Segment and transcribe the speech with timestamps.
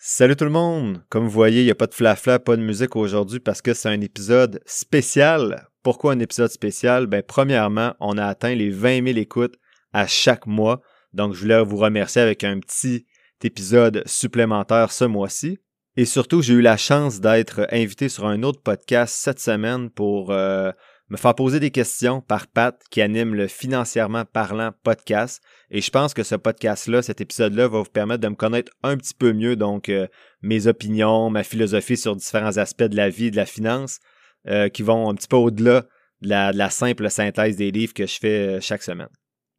[0.00, 1.02] Salut tout le monde!
[1.08, 3.74] Comme vous voyez, il n'y a pas de flafla, pas de musique aujourd'hui parce que
[3.74, 5.66] c'est un épisode spécial.
[5.82, 7.08] Pourquoi un épisode spécial?
[7.08, 9.56] Ben, premièrement, on a atteint les 20 000 écoutes
[9.92, 10.82] à chaque mois.
[11.14, 13.06] Donc, je voulais vous remercier avec un petit
[13.42, 15.58] épisode supplémentaire ce mois-ci.
[15.96, 20.30] Et surtout, j'ai eu la chance d'être invité sur un autre podcast cette semaine pour
[20.30, 20.70] euh,
[21.10, 25.42] me faire poser des questions par Pat qui anime le Financièrement Parlant podcast.
[25.70, 28.96] Et je pense que ce podcast-là, cet épisode-là, va vous permettre de me connaître un
[28.96, 30.06] petit peu mieux, donc euh,
[30.42, 34.00] mes opinions, ma philosophie sur différents aspects de la vie et de la finance,
[34.48, 35.86] euh, qui vont un petit peu au-delà
[36.20, 39.08] de la, simple synthèse des livres que je fais euh, chaque semaine.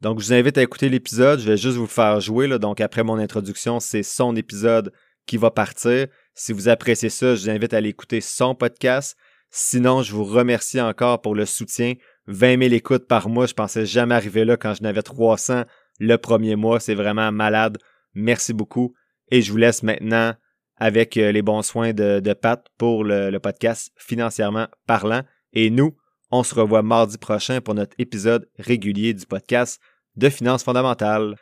[0.02, 1.40] Donc, je vous invite à écouter l'épisode.
[1.40, 2.48] Je vais juste vous faire jouer.
[2.48, 2.58] Là.
[2.58, 4.94] Donc, après mon introduction, c'est son épisode
[5.26, 6.08] qui va partir.
[6.36, 9.18] Si vous appréciez ça, je vous invite à l'écouter son podcast.
[9.52, 11.94] Sinon, je vous remercie encore pour le soutien.
[12.28, 15.64] 20 000 écoutes par mois, je pensais jamais arriver là quand je n'avais 300
[16.00, 16.80] le premier mois.
[16.80, 17.78] C'est vraiment malade.
[18.14, 18.94] Merci beaucoup.
[19.32, 20.34] Et je vous laisse maintenant
[20.78, 25.24] avec euh, les bons soins de, Pat pour le, le, podcast Financièrement parlant.
[25.54, 25.98] Et nous,
[26.32, 29.82] on se revoit mardi prochain pour notre épisode régulier du podcast
[30.16, 31.36] de Finances fondamentales.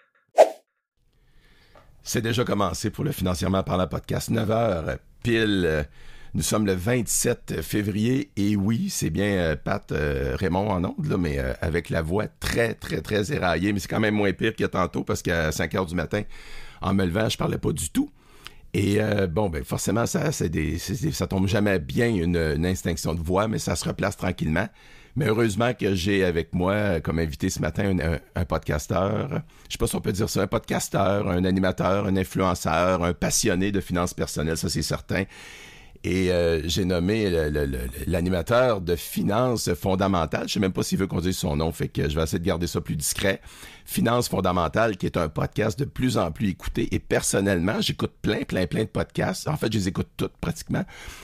[2.03, 4.29] C'est déjà commencé pour le Financièrement parlant podcast.
[4.29, 5.85] 9 heures pile.
[6.33, 11.07] Nous sommes le 27 février et oui, c'est bien euh, Pat euh, Raymond en ondes,
[11.07, 13.71] là, mais euh, avec la voix très, très, très éraillée.
[13.71, 16.23] Mais c'est quand même moins pire que tantôt parce qu'à 5 heures du matin,
[16.81, 18.11] en me levant, je parlais pas du tout.
[18.73, 18.99] Et
[19.31, 23.47] bon, ben forcément, ça, c'est des, ça tombe jamais bien une, une, instinction de voix,
[23.47, 24.67] mais ça se replace tranquillement.
[25.15, 29.41] Mais heureusement que j'ai avec moi comme invité ce matin un, un, podcasteur.
[29.67, 33.13] Je sais pas si on peut dire ça, un podcasteur, un animateur, un influenceur, un
[33.13, 35.23] passionné de finances personnelles, ça c'est certain.
[36.03, 37.29] Et euh, j'ai nommé
[38.05, 40.47] l'animateur de finances fondamentales.
[40.47, 42.39] Je sais même pas s'il veut qu'on dise son nom, fait que je vais essayer
[42.39, 43.41] de garder ça plus discret.
[43.85, 46.93] Finances fondamentales, qui est un podcast de plus en plus écouté.
[46.93, 49.47] Et personnellement, j'écoute plein, plein, plein de podcasts.
[49.47, 50.83] En fait, je les écoute toutes pratiquement.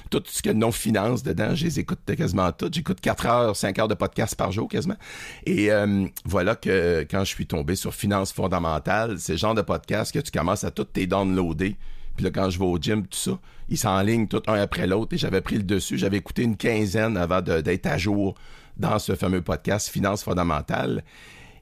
[0.09, 2.73] Tout ce que non-finance dedans, je les écoute quasiment toutes.
[2.73, 4.97] J'écoute 4 heures, 5 heures de podcasts par jour quasiment.
[5.45, 9.61] Et euh, voilà que quand je suis tombé sur finances fondamentales, c'est le genre de
[9.61, 11.75] podcast que tu commences à toutes tes downloader
[12.15, 15.13] puis là, quand je vais au gym, tout ça, ils s'enlignent tout un après l'autre.
[15.13, 15.97] Et j'avais pris le dessus.
[15.97, 18.35] J'avais écouté une quinzaine avant d'être à jour
[18.77, 21.03] dans ce fameux podcast Finances fondamentales.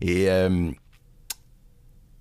[0.02, 0.72] Et euh,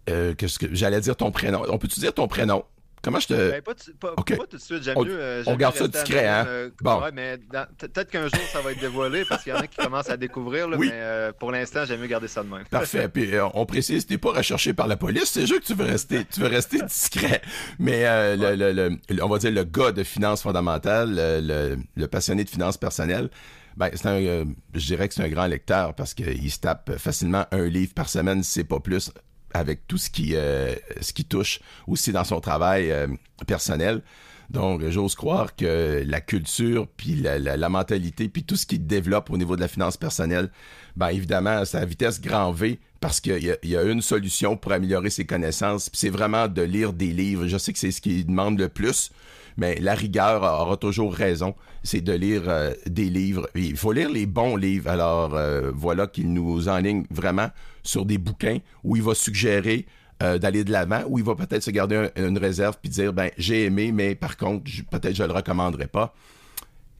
[0.08, 1.62] euh, que j'allais dire ton prénom?
[1.68, 2.64] On peut-tu dire ton prénom?
[3.02, 3.50] Comment je te.
[3.50, 5.18] Ben, pas, tout de suite, j'aime mieux.
[5.18, 6.44] Euh, on garde ça discret, hein?
[6.46, 7.00] Euh, bon.
[7.00, 7.38] Ouais, mais
[7.78, 10.18] peut-être qu'un jour, ça va être dévoilé parce qu'il y en a qui commencent à
[10.18, 12.64] découvrir, là, mais euh, pour l'instant, j'aime mieux garder ça de même.
[12.70, 13.08] Parfait.
[13.08, 16.24] Puis on précise, t'es pas recherché par la police, c'est juste que tu veux rester,
[16.26, 17.40] tu veux rester discret.
[17.78, 18.04] Mais
[18.36, 22.76] le, le, le, on va dire le gars de finances fondamentales, le, passionné de finances
[22.76, 23.30] personnelles,
[23.76, 24.44] ben, c'est un,
[24.74, 28.10] je dirais que c'est un grand lecteur parce qu'il se tape facilement un livre par
[28.10, 29.10] semaine, si c'est pas plus,
[29.52, 33.06] avec tout ce qui, euh, ce qui touche aussi dans son travail euh,
[33.46, 34.02] personnel.
[34.50, 39.30] Donc, j'ose croire que la culture, puis la, la, mentalité, puis tout ce qui développe
[39.30, 40.50] au niveau de la finance personnelle,
[40.96, 44.72] ben évidemment, c'est à vitesse grand V parce qu'il y, y, a une solution pour
[44.72, 47.46] améliorer ses connaissances, puis c'est vraiment de lire des livres.
[47.46, 49.12] Je sais que c'est ce qui demande le plus,
[49.56, 51.54] mais la rigueur aura toujours raison.
[51.84, 53.48] C'est de lire euh, des livres.
[53.54, 54.90] Il faut lire les bons livres.
[54.90, 55.38] Alors,
[55.72, 57.50] voilà qu'il nous enligne vraiment
[57.82, 59.86] sur des bouquins où il va suggérer
[60.22, 63.30] euh, d'aller de l'avant, où il va peut-être se garder une réserve puis dire ben
[63.38, 66.14] j'ai aimé, mais par contre, peut-être je le recommanderai pas.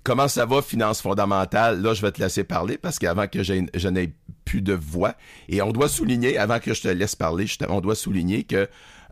[0.03, 1.83] Comment ça va, finance fondamentale?
[1.83, 4.15] Là, je vais te laisser parler parce qu'avant que je n'ai
[4.47, 5.15] plus de voix,
[5.51, 8.67] et on doit souligner, avant que je te laisse parler, on doit souligner que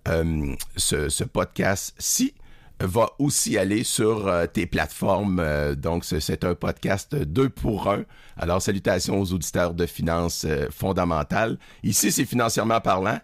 [0.09, 2.33] euh, ce, ce podcast-ci,
[2.81, 5.41] va aussi aller sur euh, tes plateformes.
[5.41, 8.05] Euh, donc, c'est un podcast deux pour un.
[8.37, 11.59] Alors, salutations aux auditeurs de finances euh, fondamentales.
[11.83, 13.19] Ici, c'est financièrement parlant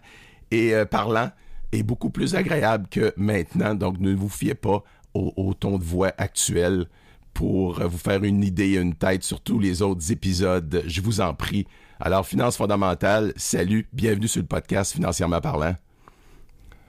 [0.51, 1.31] et parlant
[1.71, 3.73] est beaucoup plus agréable que maintenant.
[3.73, 4.83] Donc, ne vous fiez pas
[5.13, 6.85] au, au ton de voix actuel
[7.33, 10.83] pour vous faire une idée, une tête sur tous les autres épisodes.
[10.85, 11.65] Je vous en prie.
[11.99, 15.75] Alors, Finances fondamentales, salut, bienvenue sur le podcast Financièrement parlant.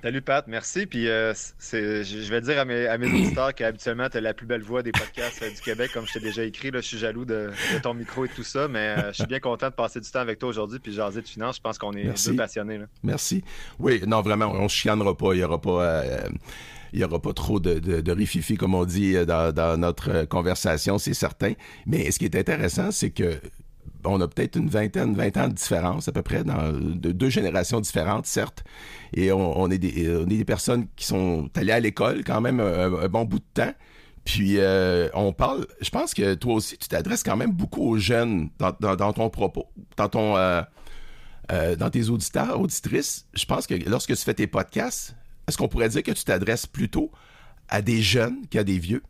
[0.06, 0.86] Salut Pat, merci.
[0.86, 1.34] Puis euh,
[1.72, 4.84] je vais dire à mes, à mes auditeurs qu'habituellement, tu as la plus belle voix
[4.84, 6.70] des podcasts euh, du Québec, comme je t'ai déjà écrit.
[6.70, 7.50] Là, je suis jaloux de,
[7.82, 10.20] ton micro et tout ça, mais euh, je suis bien content de passer du temps
[10.20, 11.56] avec toi aujourd'hui puis jaser de finance.
[11.56, 12.78] Je pense qu'on est deux passionnés.
[13.02, 13.42] Merci.
[13.80, 15.32] Oui, non, vraiment, on ne chiannera pas.
[15.32, 16.04] Il n'y aura pas.
[16.92, 20.98] il n'y aura pas trop de, de, rififi, comme on dit dans, dans notre conversation,
[20.98, 21.54] c'est certain.
[21.84, 23.40] Mais ce qui est intéressant, c'est que
[24.06, 27.30] on a peut-être une vingtaine, vingt ans de différence à peu près, dans de deux
[27.30, 28.64] générations différentes, certes.
[29.14, 32.60] Et on, est, des, on est des personnes qui sont allées à l'école quand même
[32.60, 33.72] un, bon bout de temps.
[34.24, 37.98] Puis euh, on parle, je pense que toi aussi, tu t'adresses quand même beaucoup aux
[37.98, 39.66] jeunes dans, ton propos,
[39.96, 40.62] dans ton euh,
[41.52, 43.26] euh, tes auditeurs, auditrices.
[43.34, 45.14] Je pense que lorsque tu fais tes podcasts,
[45.46, 47.12] est-ce qu'on pourrait dire que tu t'adresses plutôt
[47.68, 49.02] à des jeunes qu'à des vieux?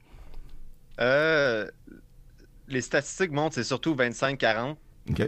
[2.68, 4.76] Les statistiques montrent, c'est surtout 25-40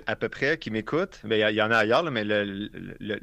[0.07, 1.21] À peu près qui m'écoutent.
[1.25, 2.71] Mais Il y, y en a ailleurs, là, mais le, le-
[3.01, 3.21] le-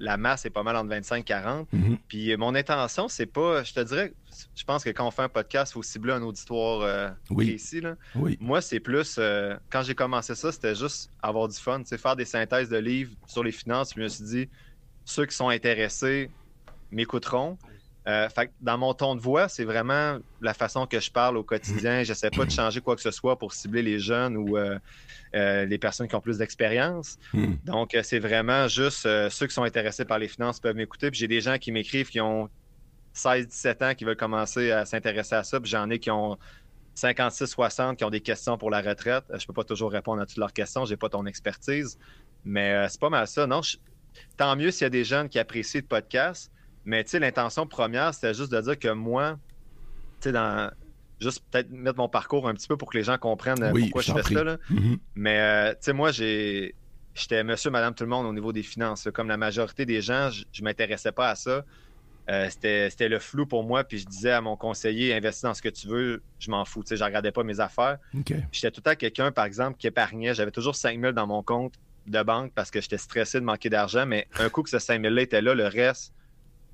[0.00, 1.66] la masse est pas mal entre 25-40.
[1.72, 1.98] Mhm.
[2.08, 4.12] Puis euh, mon intention, c'est pas, je te dirais,
[4.56, 7.50] je pense que quand on fait un podcast, il faut cibler un auditoire euh, Oui.
[7.50, 7.80] précis.
[7.80, 7.94] Là.
[8.16, 8.36] Oui.
[8.40, 12.24] Moi, c'est plus, euh, quand j'ai commencé ça, c'était juste avoir du fun, faire des
[12.24, 13.92] synthèses de livres sur les finances.
[13.92, 14.50] Puis je me suis dit,
[15.04, 16.28] ceux qui sont intéressés
[16.90, 17.56] m'écouteront.
[18.06, 21.38] Euh, fait que dans mon ton de voix, c'est vraiment la façon que je parle
[21.38, 22.02] au quotidien.
[22.04, 24.78] Je sais pas de changer quoi que ce soit pour cibler les jeunes ou euh,
[25.34, 27.18] euh, les personnes qui ont plus d'expérience.
[27.32, 27.54] Hmm.
[27.64, 31.10] Donc, c'est vraiment juste ceux qui sont intéressés par les finances peuvent m'écouter.
[31.10, 32.50] Puis j'ai des gens qui m'écrivent qui ont
[33.14, 35.58] 16-17 ans qui veulent commencer à s'intéresser à ça.
[35.58, 36.36] Puis j'en ai qui ont
[36.96, 39.24] 56-60 qui ont des questions pour la retraite.
[39.36, 40.84] Je peux pas toujours répondre à toutes leurs questions.
[40.84, 41.98] J'ai pas ton expertise.
[42.44, 43.46] Mais c'est pas mal ça.
[43.46, 43.78] Non, je-
[44.36, 46.50] tant mieux s'il y a des jeunes qui apprécient le podcast.
[46.84, 49.38] Mais tu sais, l'intention première, c'était juste de dire que moi,
[50.20, 50.70] tu sais, dans
[51.20, 54.02] juste peut-être mettre mon parcours un petit peu pour que les gens comprennent Oui, pourquoi
[54.02, 54.34] je fais prie.
[54.34, 54.44] ça.
[54.44, 54.58] là.
[54.68, 54.98] Mhm.
[55.14, 56.74] Mais euh, tu sais, moi, j'ai.
[57.14, 59.08] J'étais monsieur, madame, tout le monde au niveau des finances.
[59.14, 61.64] Comme la majorité des gens, je, je m'intéressais pas à ça.
[62.28, 63.84] Euh, c'était c'était le flou pour moi.
[63.84, 66.82] Puis je disais à mon conseiller, investis dans ce que tu veux, je m'en fous.
[66.82, 67.98] Tu sais, je regardais pas mes affaires.
[68.50, 70.34] J'étais tout le temps quelqu'un, par exemple, qui épargnait.
[70.34, 71.74] J'avais toujours 5 000 dans mon compte
[72.08, 74.06] de banque parce que j'étais stressé de manquer d'argent.
[74.06, 76.13] Mais un coup que ce 5 000-là était là, le reste,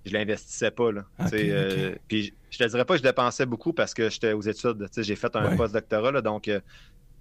[0.07, 0.93] je l'investissais pas.
[0.93, 1.05] Là.
[1.19, 1.95] Tu Ok, sais, euh.
[2.09, 4.89] Puis je te dirais pas que je dépensais beaucoup parce que j'étais aux études.
[4.97, 5.57] J'ai fait un Ouais.
[5.57, 6.13] post-doctorat.
[6.13, 6.61] là, Donc, euh,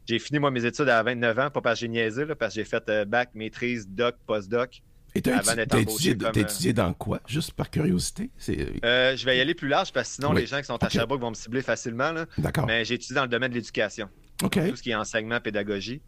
[0.08, 2.54] j'ai fini moi mes études à 29 ans, pas parce que j'ai niaisé, là, parce
[2.56, 4.82] que j'ai fait euh, bac, maîtrise, doc, post-doc.
[5.16, 7.20] Et t'as Avant étu- d'être t'as embauché étudié, comme, étudié dans quoi?
[7.28, 8.30] Juste par curiosité?
[8.48, 10.42] Je vais y aller plus large parce que sinon, Oui.
[10.42, 10.92] les gens qui sont à Ok.
[10.92, 12.14] Sherbrooke vont me cibler facilement.
[12.38, 12.68] D'accord.
[12.68, 14.08] Mais j'ai étudié dans le domaine de l'éducation.
[14.44, 14.58] OK.
[14.70, 16.02] tout ce qui est enseignement, pédagogie.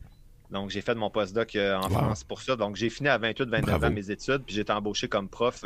[0.52, 1.90] Donc, j'ai fait mon postdoc en Wow.
[1.90, 2.56] France pour ça.
[2.56, 3.86] Donc, j'ai fini à 28-29 Bravo.
[3.88, 5.64] ans mes études, puis j'ai été embauché comme prof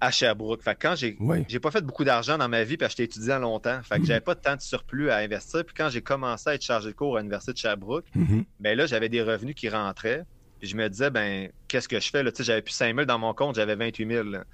[0.00, 0.62] à Sherbrooke.
[0.62, 1.44] Fait que quand j'ai Oui.
[1.48, 3.80] j'ai pas fait beaucoup d'argent dans ma vie, parce que j'étais étudiant longtemps.
[3.82, 5.64] Fait que j'avais pas de temps de surplus à investir.
[5.64, 8.44] Puis quand j'ai commencé à être chargé de cours à l'Université de Sherbrooke, Mhm.
[8.60, 10.24] ben là, j'avais des revenus qui rentraient.
[10.60, 12.22] Puis je me disais, ben, qu'est-ce que je fais?
[12.22, 12.30] Là?
[12.32, 14.24] Tu sais, j'avais plus 5 000 dans mon compte, j'avais 28 000.
[14.28, 14.44] Là,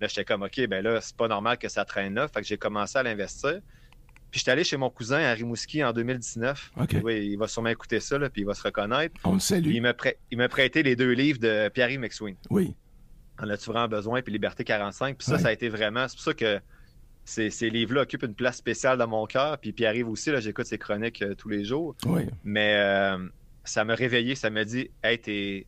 [0.00, 2.26] Là, j'étais comme, OK, ben là, c'est pas normal que ça traîne là.
[2.26, 3.60] Fait que j'ai commencé à l'investir.
[4.30, 6.70] Puis j'étais allé chez mon cousin à Rimouski en 2019.
[6.80, 6.96] OK.
[7.04, 9.14] Oui, il va sûrement écouter ça, là, puis il va se reconnaître.
[9.24, 9.40] On le
[9.92, 12.36] prêt- il m'a prêté les deux livres de Pierre-Yves McSween.
[12.48, 12.74] Oui.
[13.42, 14.22] En as-tu vraiment besoin?
[14.22, 15.16] Puis Liberté 45.
[15.18, 15.38] Puis ça, Ouais.
[15.38, 16.06] ça a été vraiment.
[16.08, 16.60] C'est pour ça que
[17.24, 19.58] ces, ces livres-là occupent une place spéciale dans mon cœur.
[19.58, 21.94] Puis Pierre-Yves aussi, là, j'écoute ses chroniques euh, tous les jours.
[22.06, 22.22] Oui.
[22.44, 23.18] Mais euh,
[23.64, 25.66] ça m'a réveillé, ça m'a dit Hey, t'es,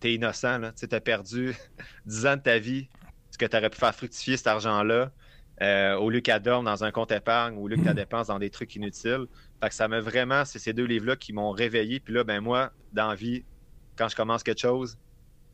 [0.00, 0.72] t'es innocent, là.
[0.72, 1.54] Tu sais, t'as perdu
[2.06, 2.88] 10 ans de ta vie,
[3.30, 5.12] ce que t'aurais pu faire fructifier cet argent-là,
[5.60, 7.94] euh, au lieu qu'elle dorme dans un compte épargne, au lieu que tu Mhm.
[7.94, 9.26] dépenses dans des trucs inutiles.
[9.62, 11.98] Fait que ça m'a vraiment, c'est ces deux livres-là qui m'ont réveillé.
[12.00, 13.44] Puis là, ben moi, dans la vie,
[13.96, 14.96] quand je commence quelque chose,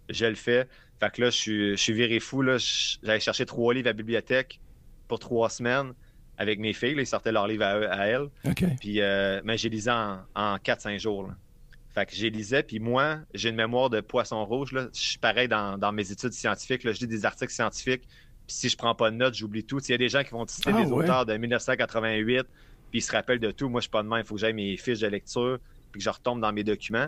[0.08, 0.66] je le fais.
[1.00, 2.42] Fait que là, je suis, je suis viré fou.
[3.02, 4.60] J'allais chercher trois livres à la bibliothèque
[5.08, 5.92] pour trois semaines
[6.38, 6.94] avec mes filles.
[6.94, 7.02] là.
[7.02, 8.28] Ils sortaient leurs livres à, eux- à elles.
[8.46, 8.64] OK.
[8.80, 11.26] Puis, euh, mais j'ai lisé en, en 4-5 jours.
[11.28, 11.34] là.
[11.94, 14.72] Fait que j'ai lisais, puis moi, j'ai une mémoire de poisson rouge.
[14.72, 14.88] Là.
[14.92, 16.82] Je suis pareil dans, dans mes études scientifiques.
[16.84, 16.92] Là.
[16.92, 19.78] Je lis des articles scientifiques, puis si je prends pas de notes, j'oublie tout.
[19.80, 21.04] Il y a des gens qui vont citer Ah, des ouais.
[21.04, 22.42] auteurs de 1988,
[22.90, 23.68] puis ils se rappellent de tout.
[23.68, 24.18] Moi, je suis pas de même.
[24.20, 25.58] Il faut que j'aille mes fiches de lecture,
[25.92, 27.06] puis que je retombe dans mes documents.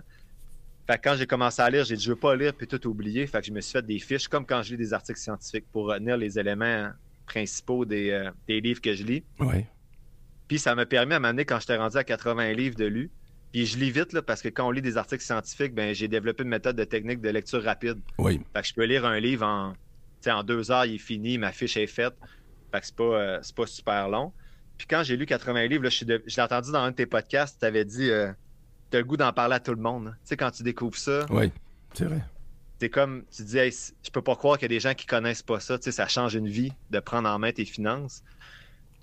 [0.87, 2.87] Fait que quand j'ai commencé à lire, j'ai dit je veux pas lire puis tout
[2.87, 3.27] oublier.
[3.27, 5.65] Fait que je me suis fait des fiches comme quand je lis des articles scientifiques
[5.73, 6.91] pour retenir les éléments
[7.27, 9.25] principaux des, euh, des livres que je lis.
[9.41, 9.65] Oui.
[10.47, 13.11] Puis ça m'a permis à m'amener quand j'étais rendu à 80 livres de lus.
[13.53, 16.09] Puis je lis vite là, parce que quand on lit des articles scientifiques, ben j'ai
[16.09, 17.99] développé une méthode de technique de lecture rapide.
[18.19, 18.41] Oui.
[18.55, 19.73] Fait que je peux lire un livre en,
[20.31, 22.15] en deux heures, il est fini, ma fiche est faite.
[22.71, 24.33] Fait que c'est pas, euh, c'est pas super long.
[24.79, 27.59] Puis quand j'ai lu 80 livres, là, je l'ai entendu dans un de tes podcasts,
[27.59, 28.31] tu avais dit euh,
[28.91, 30.15] t'as le goût d'en parler à tout le monde.
[30.23, 31.51] Tu sais, quand tu découvres ça, Oui.
[31.95, 32.23] C'est vrai.
[32.79, 33.73] c'est comme tu dis hey,
[34.05, 35.93] je peux pas croire qu'il y a des gens qui connaissent pas ça, tu sais,
[35.93, 38.23] ça change une vie de prendre en main tes finances.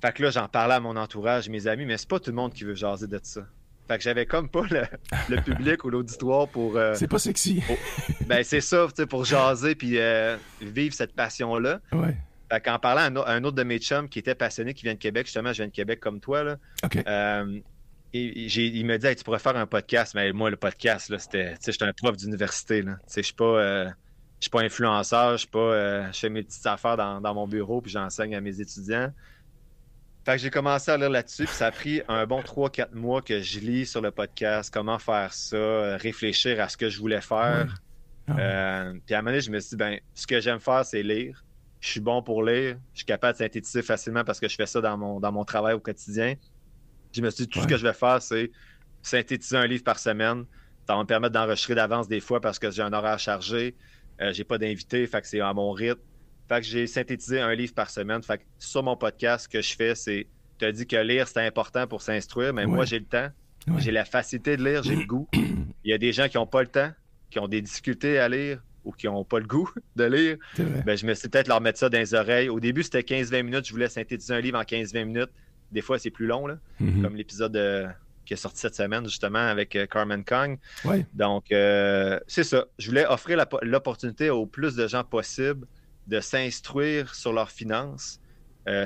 [0.02, 2.36] Fait que là, j'en parlais à mon entourage, mes amis, mais c'est pas tout le
[2.36, 3.42] monde qui veut jaser de ça.
[3.88, 4.84] Fait que j'avais comme pas le,
[5.30, 7.62] le public ou l'auditoire pour euh, C'est pas sexy.
[8.28, 11.80] ben c'est ça, tu sais, pour jaser puis euh, vivre cette passion-là.
[11.94, 12.10] Oui.
[12.52, 14.74] Fait qu'en parlant à un, au- à un autre de mes chums qui était passionné,
[14.74, 16.98] qui vient de Québec, justement, je viens de Québec comme toi, là, OK.
[17.08, 17.60] euh,
[18.14, 18.46] et-
[18.78, 21.54] il me dit Hey, tu pourrais faire un podcast, mais moi le podcast là, c'était,
[21.54, 23.86] tu sais, j'étais un prof d'université là, tu sais, je suis pas, euh,
[24.40, 27.34] je suis pas influenceur, je suis pas, euh, je fais mes petites affaires dans, dans
[27.34, 29.12] mon bureau puis j'enseigne à mes étudiants.
[30.26, 33.22] Fait que j'ai commencé à lire là-dessus, puis ça a pris un bon 3-4 mois
[33.22, 37.20] que je lis sur le podcast, comment faire ça, réfléchir à ce que je voulais
[37.20, 37.76] faire.
[38.30, 38.40] Ah.
[38.40, 40.86] Euh, puis à un moment donné, je me suis dit, ben, ce que j'aime faire,
[40.86, 41.44] c'est lire.
[41.82, 42.78] Je suis bon pour lire.
[42.94, 45.44] Je suis capable de synthétiser facilement parce que je fais ça dans mon, dans mon
[45.44, 46.36] travail au quotidien.
[47.14, 48.52] Je me suis dit, tout ce que je vais faire, c'est
[49.02, 50.46] synthétiser un livre par semaine.
[50.88, 53.76] Ça va me permettre d'enregistrer d'avance des fois parce que j'ai un horaire chargé.
[54.22, 56.02] Euh, j'ai pas d'invité, fait que c'est à mon rythme.
[56.50, 58.22] Fait que j'ai synthétisé un livre par semaine.
[58.22, 60.28] Fait que sur mon podcast, ce que je fais, c'est
[60.60, 63.30] tu as dit que lire, c'est important pour s'instruire, mais moi, j'ai le temps.
[63.78, 65.28] J'ai la facilité de lire, j'ai le goût.
[65.34, 66.92] Il y a des gens qui n'ont pas le temps,
[67.30, 70.38] qui ont des difficultés à lire ou qui n'ont pas le goût de lire.
[70.58, 72.50] Ben, je me suis peut-être leur mettre ça dans les oreilles.
[72.50, 73.66] Au début, c'était 15-20 minutes.
[73.66, 75.32] Je voulais synthétiser un livre en 15-20 minutes.
[75.74, 77.02] Des fois, c'est plus long, là, mm-hmm.
[77.02, 77.88] comme l'épisode euh,
[78.26, 80.58] qui est sorti cette semaine, justement, avec euh, Carmen Kong.
[81.14, 82.66] Donc, euh, c'est ça.
[82.78, 85.68] Je voulais offrir l'opportunité au plus de gens possible
[86.08, 88.20] de s'instruire sur leurs finances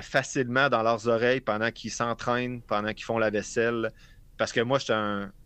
[0.01, 3.91] facilement dans leurs oreilles pendant qu'ils s'entraînent, pendant qu'ils font la vaisselle.
[4.35, 4.79] Parce que moi,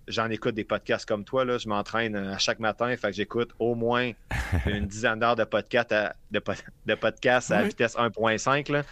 [0.08, 1.44] j'en écoute des podcasts comme toi.
[1.44, 1.58] Là.
[1.58, 2.96] Je m'entraîne à chaque matin.
[2.96, 4.12] Fait que j'écoute au moins
[4.68, 6.42] une dizaine d'heures de podcast à, de,
[6.86, 8.84] de podcast à vitesse 1.5.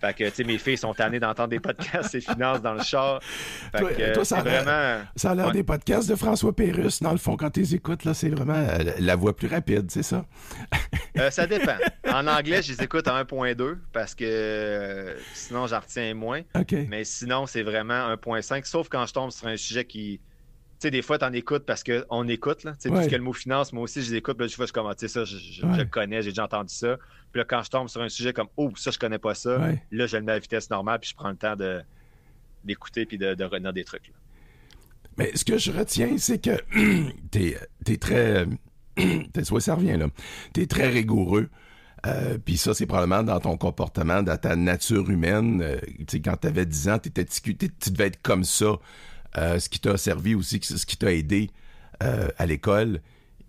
[0.00, 2.82] Fait que, tu sais, mes filles sont tannées d'entendre des podcasts et finances dans le
[2.82, 3.20] char.
[3.22, 5.04] Fait toi, ça, a vraiment...
[5.14, 7.02] ça a l'air des podcasts de François Pérus.
[7.02, 9.90] Dans le fond, quand tu les écoutes, là, c'est vraiment euh, la voix plus rapide,
[9.90, 10.24] c'est ça?
[11.18, 11.76] Euh, ça dépend.
[12.08, 16.40] En anglais, je les écoute à 1.2 parce que euh, sinon, j'en retiens moins.
[16.88, 20.20] Mais sinon, c'est vraiment 1.5, sauf quand je tombe sur un sujet qui
[20.80, 22.72] tu sais, des fois, tu en écoutes parce qu'on écoute, là.
[22.72, 23.06] Tu sais, ouais.
[23.06, 25.66] le mot finance, moi aussi, je l'écoute, puis je fais comme, tu sais, ça, je,
[25.66, 26.96] le connais, j'ai déjà entendu ça.
[27.32, 29.58] Puis là, quand je tombe sur un sujet comme, oh, ça, je connais pas ça,
[29.90, 31.80] là, je le mets à vitesse normale, puis je prends le temps de,
[32.64, 34.12] d'écouter, puis de, de retenir des trucs,
[35.16, 36.58] Mais ce que je retiens, c'est que
[37.30, 37.56] t'es,
[37.86, 38.46] es très,
[39.32, 40.08] t'es, soit ça revient, là.
[40.52, 41.48] T'es très rigoureux.
[42.06, 45.60] Euh, puis ça, c'est probablement dans ton comportement, dans ta nature humaine.
[45.62, 48.78] Euh, tu sais, quand t'avais 10 ans, t'étais, tu devais être comme ça.
[49.38, 51.50] Euh, ce qui t'a servi aussi, ce qui t'a aidé
[52.02, 53.00] euh, à l'école.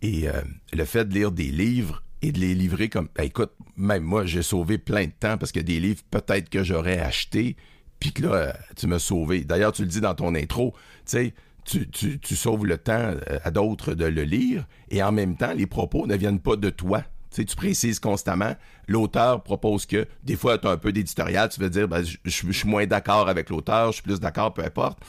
[0.03, 0.25] Et
[0.73, 3.09] le fait de lire des livres et de les livrer comme...
[3.15, 6.63] Ben, écoute, même moi, j'ai sauvé plein de temps parce que des livres peut-être que
[6.63, 7.55] j'aurais acheté,
[7.99, 9.43] puis que là, tu m'as sauvé.
[9.43, 11.33] D'ailleurs, tu le dis dans ton intro, tu sais,
[11.65, 13.13] tu, tu, tu, sauves le temps
[13.43, 16.69] à d'autres de le lire, et en même temps, les propos ne viennent pas de
[16.69, 17.01] toi.
[17.29, 18.55] Tu, sais, tu précises constamment.
[18.87, 22.17] L'auteur propose que, des fois, tu as un peu d'éditorial, tu veux dire, ben, je,
[22.25, 24.99] je suis moins d'accord avec l'auteur, je suis plus d'accord, peu importe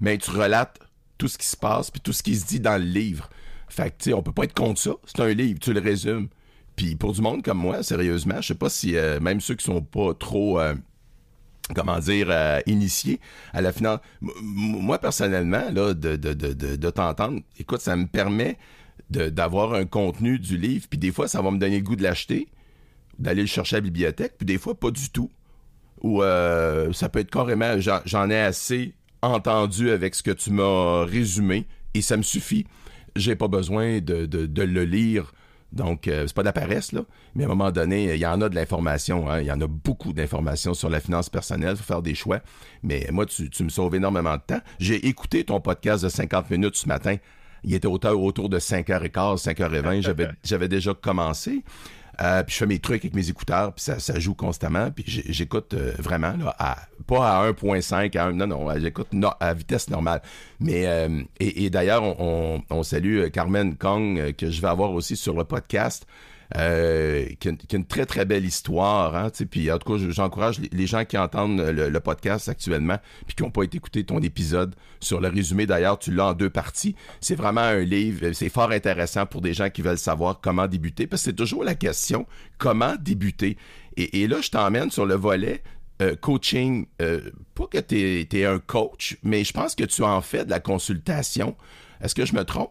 [0.00, 0.78] mais tu relates
[1.18, 3.28] tout ce qui se passe puis tout ce qui se dit dans le livre.
[3.68, 4.92] Fait que, tu sais, on peut pas être contre ça.
[5.04, 6.28] C'est un livre, tu le résumes.
[6.76, 9.64] Puis pour du monde comme moi, sérieusement, je sais pas si euh, même ceux qui
[9.64, 10.74] sont pas trop euh,
[11.74, 13.20] comment dire euh, initiés
[13.52, 14.00] à la finance.
[14.20, 18.58] Moi personnellement, là, de, de, de, de, t'entendre, écoute, ça me permet
[19.10, 22.02] d'avoir un contenu du livre, puis des fois, ça va me donner le goût de
[22.02, 22.48] l'acheter,
[23.18, 25.30] d'aller le chercher à la bibliothèque, puis des fois, pas du tout.
[26.02, 31.66] Ou ça peut être carrément, j'en ai assez entendu avec ce que tu m'as résumé
[31.94, 32.66] et ça me suffit.
[33.16, 35.32] J'ai pas besoin de, de, le lire.
[35.72, 37.02] Donc, euh, c'est pas de la paresse, là.
[37.34, 39.30] Mais à un moment donné, il y en a de l'information.
[39.30, 39.40] Hein.
[39.40, 41.76] Il y en a beaucoup d'informations sur la finance personnelle.
[41.76, 42.40] faut faire des choix.
[42.82, 44.60] Mais moi, tu, tu me sauves énormément de temps.
[44.78, 47.16] J'ai écouté ton podcast de 50 minutes ce matin.
[47.62, 50.02] Il était autour, autour de 5h15, 5h20.
[50.02, 51.62] J'avais, j'avais déjà commencé.
[52.22, 54.90] Euh, puis je fais mes trucs avec mes écouteurs, puis ça, joue constamment.
[54.90, 59.08] Puis j'écoute euh, vraiment, là, à, pas à 1.5, à 1, non, non, j'écoute
[59.40, 60.20] à vitesse normale.
[60.58, 65.34] Mais, euh, et, d'ailleurs, on, on, salue Carmen Kong, que je vais avoir aussi sur
[65.34, 66.06] le podcast.
[66.56, 69.14] Euh, qui, a, une très très belle histoire.
[69.14, 73.42] Hein, puis en tout cas, j'encourage les, gens qui entendent le, podcast actuellement, puis qui
[73.42, 75.66] n'ont pas été écouter ton épisode sur le résumé.
[75.66, 76.96] D'ailleurs, tu l'as en deux parties.
[77.20, 81.06] C'est vraiment un livre, c'est fort intéressant pour des gens qui veulent savoir comment débuter,
[81.06, 82.26] parce que c'est toujours la question
[82.58, 83.56] comment débuter?
[83.96, 85.62] Et, là, je t'emmène sur le volet
[86.00, 90.20] euh, coaching, euh, pas que tu es, un coach, mais je pense que tu en
[90.20, 91.56] fais de la consultation.
[92.00, 92.70] Est-ce que je me trompe?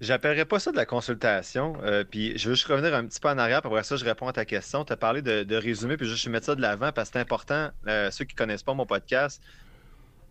[0.00, 1.74] J'appellerais pas ça de la consultation.
[1.82, 4.04] Euh, puis je veux juste revenir un petit peu en arrière, puis après ça, je
[4.04, 4.84] réponds à ta question.
[4.84, 7.14] Tu as parlé de, de, résumé, puis je vais mettre ça de l'avant parce que
[7.14, 7.70] c'est important.
[7.86, 9.42] Euh, ceux qui connaissent pas mon podcast,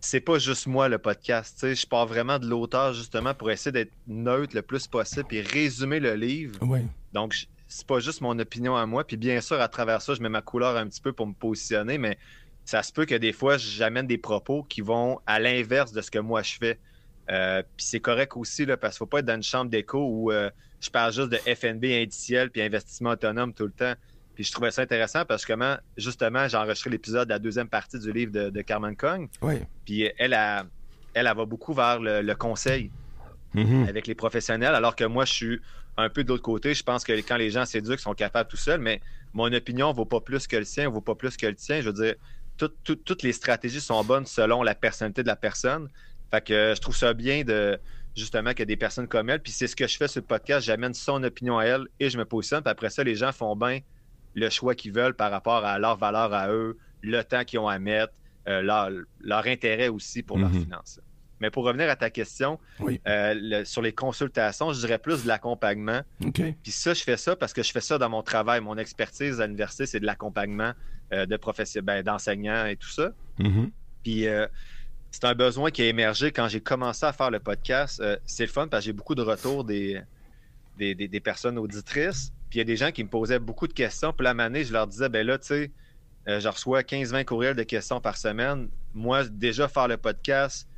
[0.00, 1.74] c'est pas juste moi le podcast.
[1.74, 5.98] Je pars vraiment de l'auteur justement pour essayer d'être neutre le plus possible et résumer
[5.98, 6.58] le livre.
[6.62, 6.80] Oui.
[7.12, 7.34] Donc,
[7.66, 9.04] c'est pas juste mon opinion à moi.
[9.04, 11.32] Puis bien sûr, à travers ça, je mets ma couleur un petit peu pour me
[11.32, 12.18] positionner, mais
[12.64, 16.10] ça se peut que des fois, j'amène des propos qui vont à l'inverse de ce
[16.10, 16.78] que moi je fais.
[17.30, 19.70] Euh, puis c'est correct aussi, là, parce qu'il ne faut pas être dans une chambre
[19.70, 23.94] d'écho où euh, je parle juste de FNB indiciel puis investissement autonome tout le temps.
[24.34, 27.68] Puis je trouvais ça intéressant parce que comment, justement, j'ai enregistré l'épisode de la deuxième
[27.68, 29.28] partie du livre de, Carmen Kong.
[29.40, 29.54] Oui.
[29.84, 30.66] Puis elle, a,
[31.14, 32.90] elle, va beaucoup vers le, conseil
[33.54, 33.88] mm-hmm.
[33.88, 35.60] avec les professionnels, alors que moi, je suis
[35.96, 36.74] un peu de l'autre côté.
[36.74, 39.00] Je pense que quand les gens s'éduquent, ils sont capables tout seuls, mais
[39.32, 41.54] mon opinion ne vaut pas plus que le sien, ne vaut pas plus que le
[41.54, 41.80] tien.
[41.80, 42.14] Je veux dire,
[42.56, 45.88] toutes les stratégies sont bonnes selon la personnalité de la personne.
[46.30, 47.78] Fait que euh, je trouve ça bien de
[48.16, 49.40] justement a des personnes comme elle.
[49.40, 50.66] Puis c'est ce que je fais sur le podcast.
[50.66, 52.62] J'amène son opinion à elle et je me positionne.
[52.62, 53.80] Puis après ça, les gens font bien
[54.34, 57.68] le choix qu'ils veulent par rapport à leur valeur à eux, le temps qu'ils ont
[57.68, 58.12] à mettre,
[58.48, 60.62] euh, leur, intérêt aussi pour leurs mhm.
[60.62, 61.00] finances.
[61.40, 62.58] Mais pour revenir à ta question,
[63.06, 66.00] euh, sur les consultations, je dirais plus de l'accompagnement.
[66.32, 68.60] Puis ça, je fais ça parce que je fais ça dans mon travail.
[68.60, 70.72] Mon expertise à l'université, c'est de l'accompagnement
[71.12, 73.12] euh, de professeurs, ben, d'enseignants et tout ça.
[73.38, 73.70] Mm-hmm.
[74.02, 74.46] Puis euh,
[75.16, 78.02] c'est un besoin qui a émergé quand j'ai commencé à faire le podcast.
[78.26, 80.02] c'est le fun parce que j'ai beaucoup de retours des,
[80.76, 82.34] des, personnes auditrices.
[82.50, 84.12] Puis il y a des gens qui me posaient beaucoup de questions.
[84.12, 85.70] Puis la année, je leur disais, ben là, tu sais,
[86.26, 88.68] je reçois 15-20 courriels de questions par semaine.
[88.92, 90.68] Moi, déjà faire le podcast,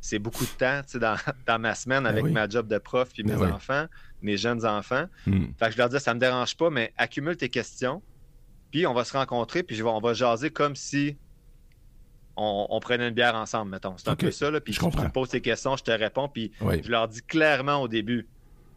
[0.00, 3.24] c'est beaucoup de temps dans, dans ma semaine ben avec ma job de prof puis
[3.24, 3.86] ben mes enfants,
[4.22, 5.06] mes jeunes enfants.
[5.26, 5.46] Hmm.
[5.58, 8.00] Fait que je leur dis, ça me dérange pas, mais accumule tes questions,
[8.70, 11.16] puis on va se rencontrer, puis on va jaser comme si
[12.40, 13.96] on, prenait une bière ensemble, mettons.
[13.96, 14.60] C'est un peu ça, là.
[14.60, 17.82] Puis je tu me poses tes questions, je te réponds, puis je leur dis clairement
[17.82, 18.26] au début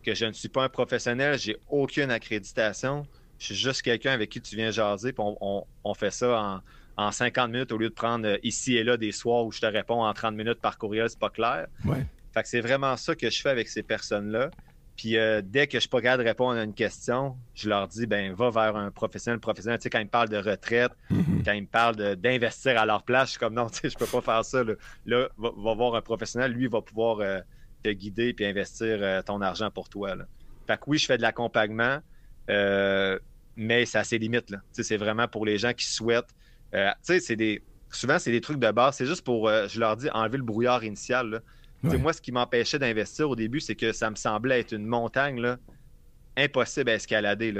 [0.04, 3.06] que je ne suis pas un professionnel, j'ai aucune accréditation,
[3.38, 6.62] je suis juste quelqu'un avec qui tu viens jaser, puis on fait ça en
[6.98, 9.60] en 50 minutes au lieu de prendre euh, ici et là des soirs où je
[9.60, 11.68] te réponds en 30 minutes par courriel, c'est pas clair.
[11.86, 12.06] Ouais.
[12.34, 14.52] Fait que c'est vraiment ça que je fais avec ces personnes-là.
[14.98, 17.88] Puis euh, dès que je suis pas capable de répondre à une question, je leur
[17.88, 19.80] dis ben va vers un professionnel, professionnel.
[19.80, 21.44] Tu sais, quand ils me parlent de retraite, mm-hmm.
[21.44, 23.98] quand ils me parlent d'investir à leur place, je suis comme non, tu sais, je
[23.98, 24.64] peux pas faire ça.
[25.06, 27.40] Là, va, voir un professionnel, lui va pouvoir euh,
[27.84, 30.16] te guider puis investir ton argent pour toi.
[30.16, 30.26] Là.
[30.68, 32.00] Fait que oui, je fais de l'accompagnement,
[32.48, 34.48] mais ça a ses limites.
[34.48, 36.34] Tu sais, c'est vraiment pour les gens qui souhaitent
[36.74, 37.64] euh, tu sais, c'est des.
[37.90, 38.96] Souvent, c'est des trucs de base.
[38.96, 41.42] C'est juste pour, euh, je leur dis, enlever le brouillard initial.
[41.84, 45.40] Moi, ce qui m'empêchait d'investir au début, c'est que ça me semblait être une montagne
[45.40, 45.58] là,
[46.38, 47.54] impossible à escalader.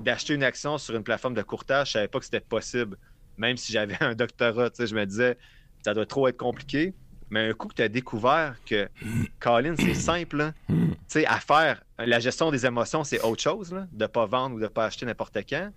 [0.00, 2.96] D'acheter une action sur une plateforme de courtage, je savais pas que c'était possible.
[3.36, 5.38] Même si j'avais un doctorat, je me disais,
[5.84, 6.94] ça doit trop être compliqué.
[7.30, 8.88] Mais un coup que tu as découvert que,
[9.40, 10.52] Colin, c'est simple,
[11.26, 11.82] à faire.
[11.98, 14.68] La gestion des émotions, c'est autre chose, là, de ne pas vendre ou de ne
[14.68, 15.70] pas acheter n'importe quand.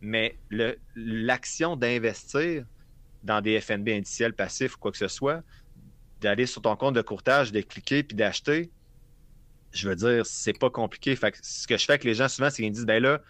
[0.00, 0.36] Mais
[0.94, 2.64] l'action d'investir
[3.22, 5.42] dans des FNB indiciels passifs ou quoi que ce soit,
[6.22, 8.70] d'aller sur ton compte de courtage, de cliquer puis d'acheter,
[9.72, 11.16] je veux dire, c'est pas compliqué.
[11.42, 13.20] Ce que je fais avec les gens souvent, c'est qu'ils me disent ben là,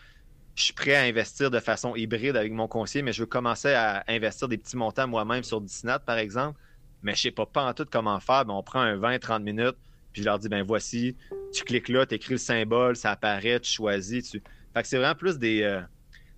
[0.55, 3.73] je suis prêt à investir de façon hybride avec mon conseiller, mais je veux commencer
[3.73, 6.59] à investir des petits montants moi-même sur Disney, par exemple.
[7.03, 8.45] Mais je sais pas, pas en tout comment faire.
[8.45, 9.77] Ben, on prend un 20-30 minutes,
[10.13, 11.17] puis je leur dis ben voici,
[11.53, 14.33] tu cliques là, tu écris le symbole, ça apparaît, tu choisis.
[14.33, 15.63] Fait que c'est vraiment plus des.
[15.63, 15.81] Euh,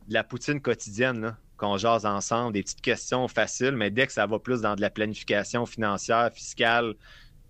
[0.08, 4.26] de la poutine quotidienne, qu'on jase ensemble, des petites questions faciles, mais dès que ça
[4.26, 6.94] va plus dans de la planification financière, fiscale,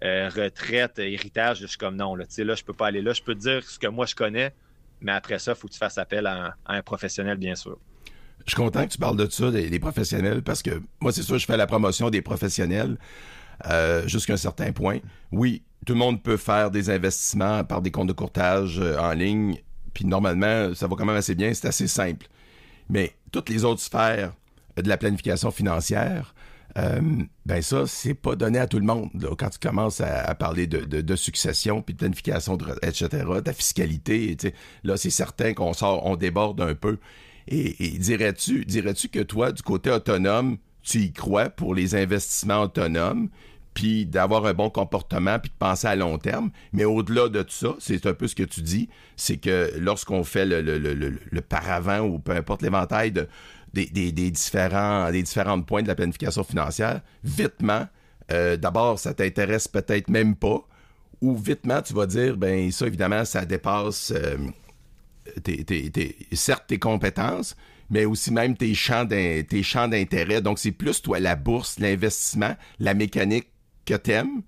[0.02, 3.12] euh, retraite, héritage, je suis comme non, là, là, je peux pas aller là.
[3.12, 4.52] Je peux te dire ce que moi je connais,
[5.00, 7.78] mais après ça, il faut que tu fasses appel à un, professionnel, bien sûr.
[8.44, 11.38] Je suis content que tu parles de ça, des, professionnels, parce que moi, c'est sûr,
[11.38, 12.98] je fais la promotion des professionnels
[13.70, 14.98] euh, jusqu'à un certain point.
[15.32, 19.12] Oui, tout le monde peut faire des investissements par des comptes de courtage euh, en
[19.12, 19.56] ligne,
[19.94, 22.26] puis normalement, ça va quand même assez bien, c'est assez simple.
[22.88, 24.32] Mais toutes les autres sphères
[24.76, 26.34] de la planification financière,
[26.76, 27.00] euh,
[27.46, 29.10] ben ça, c'est pas donné à tout le monde.
[29.38, 34.36] Quand tu commences à, parler de, succession, puis de planification, de, etc., ta fiscalité,
[34.82, 36.98] là, c'est certain qu'on sort, on déborde un peu.
[37.46, 43.28] Et, dirais-tu, dirais-tu que toi, du côté autonome, tu y crois pour les investissements autonomes,
[43.74, 46.50] puis d'avoir un bon comportement, puis de penser à long terme.
[46.72, 50.46] Mais au-delà de ça, c'est un peu ce que tu dis, c'est que lorsqu'on fait
[50.46, 53.28] le, le, le, le, paravent ou peu importe l'éventail de,
[53.74, 55.24] des, des, des, différents, des
[55.66, 57.86] points de la planification financière, vitement,
[58.32, 60.66] euh, d'abord, ça t'intéresse peut-être même pas,
[61.20, 64.36] ou vitement, tu vas dire, ben ça, évidemment, ça dépasse euh,
[65.42, 67.56] tes, tes, tes, certes tes compétences,
[67.90, 70.40] mais aussi même tes champs d'intérêt.
[70.40, 73.48] Donc, c'est plus, toi, la bourse, l'investissement, la mécanique
[73.84, 74.42] que t'aimes,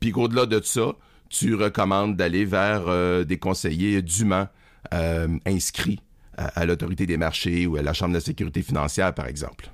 [0.00, 0.94] puis qu'au-delà de ça,
[1.28, 4.48] tu recommandes d'aller vers euh, des conseillers dûment
[4.92, 6.00] euh, inscrits
[6.36, 9.68] à, l'autorité des marchés ou à la Chambre de la sécurité financière, par exemple.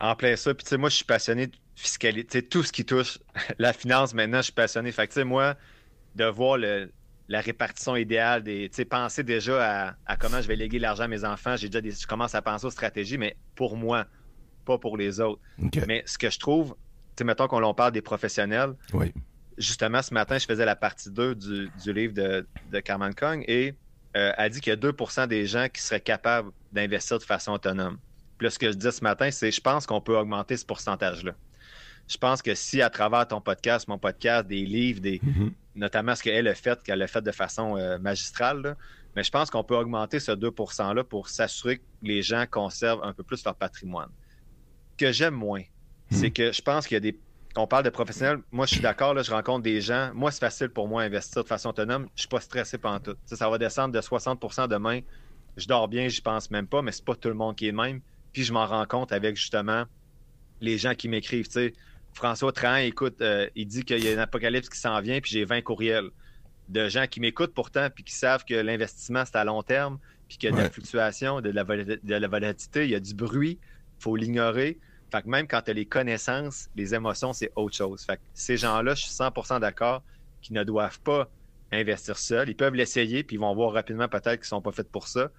[0.00, 0.54] En plein ça.
[0.54, 2.42] Puis, tu sais, moi, je suis passionné de fiscalité.
[2.42, 3.18] Tout ce qui touche
[3.58, 4.92] la finance, maintenant, je suis passionné.
[4.92, 5.56] Fait que, tu sais, moi,
[6.14, 10.78] de voir la répartition idéale, des, tu sais, penser déjà à, comment je vais léguer
[10.78, 11.56] l'argent à mes enfants.
[11.56, 14.06] J'ai déjà des, je commence à penser aux stratégies, mais pour moi,
[14.64, 15.40] pas pour les autres.
[15.86, 16.74] Mais ce que je trouve
[17.24, 18.74] mettons qu'on l'on parle des professionnels.
[18.92, 19.12] Oui.
[19.58, 23.74] Justement, ce matin, je faisais la partie 2 du, livre de, de Carmen Kong et
[24.16, 27.52] euh, elle dit qu'il y a 2% des gens qui seraient capables d'investir de façon
[27.52, 27.98] autonome.
[28.38, 30.64] Puis là, ce que je dis ce matin, c'est je pense qu'on peut augmenter ce
[30.64, 31.32] pourcentage-là.
[32.08, 35.52] Je pense que si à travers ton podcast, mon podcast, des livres, des, mm-hmm.
[35.76, 38.76] notamment ce qu'elle a fait, qu'elle a fait de façon euh, magistrale,
[39.14, 43.04] mais je pense qu'on peut augmenter ce 2 %-là pour s'assurer que les gens conservent
[43.04, 44.10] un peu plus leur patrimoine.
[44.96, 45.62] Que j'aime moins,
[46.10, 46.32] c'est hmm.
[46.32, 47.18] que je pense qu'il y a des.
[47.56, 48.38] On parle de professionnels.
[48.52, 50.12] Moi, je suis d'accord, là, je rencontre des gens.
[50.14, 52.08] Moi, c'est facile pour moi d'investir de façon autonome.
[52.14, 53.16] Je suis pas stressé pendant tout.
[53.24, 55.00] ça va descendre de 60% demain.
[55.56, 57.72] Je dors bien, j'y pense même pas, mais c'est pas tout le monde qui est
[57.72, 58.00] le même.
[58.32, 59.84] Puis je m'en rends compte avec justement
[60.60, 61.48] les gens qui m'écrivent.
[62.12, 65.30] François Trahan, écoute, euh, il dit qu'il y a un apocalypse qui s'en vient, puis
[65.32, 66.10] j'ai 20 courriels
[66.68, 70.38] de gens qui m'écoutent pourtant, puis qui savent que l'investissement, c'est à long terme, puis
[70.38, 73.14] qu'il y a de la fluctuation, de la, de la volatilité, il y a du
[73.14, 74.78] bruit, il faut l'ignorer.
[75.10, 78.04] Fait que même quand tu as les connaissances, les émotions, c'est autre chose.
[78.04, 80.02] Fait que ces gens-là, je suis 100% d'accord
[80.40, 81.28] qu'ils ne doivent pas
[81.72, 82.48] investir seuls.
[82.48, 85.08] Ils peuvent l'essayer, puis ils vont voir rapidement peut-être qu'ils ne sont pas faits pour
[85.08, 85.30] ça.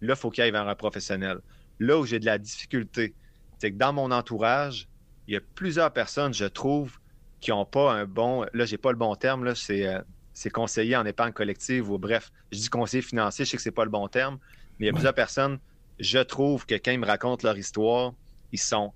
[0.00, 1.40] Là, il faut qu'ils aillent vers un professionnel.
[1.78, 3.14] Là où j'ai de la difficulté,
[3.58, 4.88] c'est que dans mon entourage,
[5.26, 6.98] il y a plusieurs personnes, je trouve,
[7.40, 8.46] qui n'ont pas un bon.
[8.52, 10.00] Là, j'ai pas le bon terme, là, c'est, euh,
[10.32, 13.70] c'est conseiller en épargne collective ou bref, je dis conseiller financier, je sais que c'est
[13.70, 14.38] pas le bon terme,
[14.78, 15.58] mais il y a plusieurs personnes,
[15.98, 18.12] je trouve que quand ils me racontent leur histoire,
[18.52, 18.92] ils sont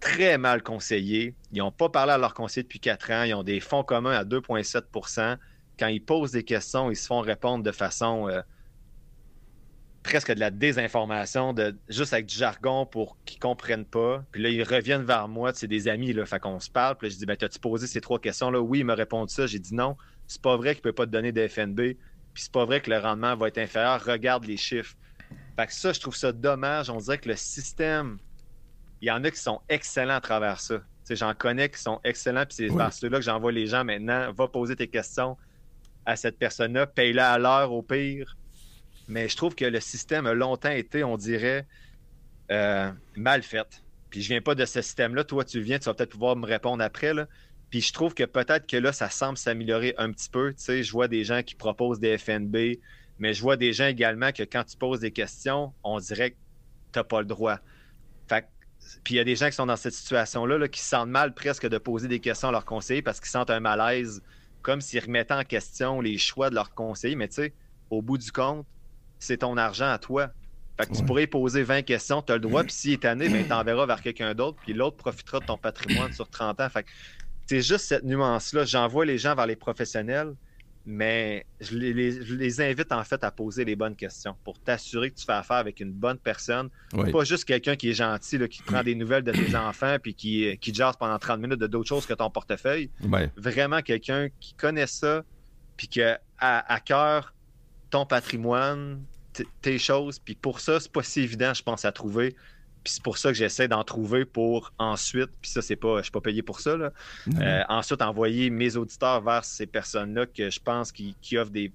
[0.00, 1.34] très mal conseillés.
[1.52, 3.24] Ils n'ont pas parlé à leur conseiller depuis quatre ans.
[3.24, 5.36] Ils ont des fonds communs à 2,7%
[5.78, 8.40] Quand ils posent des questions, ils se font répondre de façon euh,
[10.02, 14.24] presque de la désinformation, de, juste avec du jargon pour qu'ils comprennent pas.
[14.30, 16.96] Puis là, ils reviennent vers moi, c'est des amis, là, fait qu'on se parle.
[16.96, 18.60] Puis là, je dis, ben, t'as-tu posé ces trois questions-là?
[18.60, 19.46] Oui, ils me répondent ça.
[19.46, 21.96] J'ai dit non, c'est pas vrai qu'il peut pas te donner de FNB.
[22.34, 24.02] Puis c'est pas vrai que le rendement va être inférieur.
[24.04, 24.94] Regarde les chiffres.
[25.56, 26.88] Fait que ça, je trouve ça dommage.
[26.88, 28.18] On dirait que le système
[29.00, 30.80] il y en a qui sont excellents à travers ça.
[31.10, 34.30] J'en connais qui sont excellents, puis c'est par ceux-là que j'envoie les gens maintenant.
[34.32, 35.36] Va poser tes questions
[36.04, 38.36] à cette personne-là, paye-la à l'heure au pire.
[39.08, 41.66] Mais je trouve que le système a longtemps été, on dirait,
[42.50, 43.82] euh, mal fait.
[44.10, 45.24] Puis je viens pas de ce système-là.
[45.24, 47.14] Toi, tu viens, tu vas peut-être pouvoir me répondre après.
[47.14, 47.26] Là.
[47.70, 50.52] Puis je trouve que peut-être que là, ça semble s'améliorer un petit peu.
[50.52, 52.78] Tu sais, je vois des gens qui proposent des FNB,
[53.18, 56.36] mais je vois des gens également que quand tu poses des questions, on dirait que
[56.92, 57.58] tu n'as pas le droit.
[59.04, 61.34] Puis il y a des gens qui sont dans cette situation-là, qui se sentent mal
[61.34, 64.22] presque de poser des questions à leurs conseillers parce qu'ils sentent un malaise,
[64.62, 67.16] comme s'ils remettaient en question les choix de leurs conseillers.
[67.16, 67.54] Mais tu sais,
[67.90, 68.66] au bout du compte,
[69.18, 70.30] c'est ton argent à toi.
[70.78, 73.28] Fait que tu pourrais poser 20 questions, tu as le droit, puis s'il est tanné,
[73.28, 76.68] ben, t'enverras vers quelqu'un d'autre, puis l'autre profitera de ton patrimoine sur 30 ans.
[76.68, 76.88] Fait que
[77.46, 78.64] c'est juste cette nuance-là.
[78.64, 80.34] J'envoie les gens vers les professionnels
[80.90, 85.26] mais je les, invite en fait à poser les bonnes questions pour t'assurer que tu
[85.26, 86.70] fais affaire avec une bonne personne.
[87.12, 90.56] Pas juste quelqu'un qui est gentil, qui prend des nouvelles de tes enfants puis qui,
[90.56, 92.90] qui jase pendant 30 minutes de d'autres choses que ton portefeuille.
[93.36, 95.24] Vraiment quelqu'un qui connaît ça
[95.76, 97.34] puis qui a à, cœur
[97.90, 99.02] ton patrimoine,
[99.60, 100.18] tes choses.
[100.18, 102.34] Puis pour ça, c'est pas si évident, je pense, à trouver
[102.84, 106.10] c'est pour ça que j'essaie d'en trouver pour ensuite, puis ça, c'est pas, je suis
[106.10, 110.92] pas payé pour ça, euh, ensuite envoyer mes auditeurs vers ces personnes-là que je pense
[110.92, 111.72] qui, offrent des,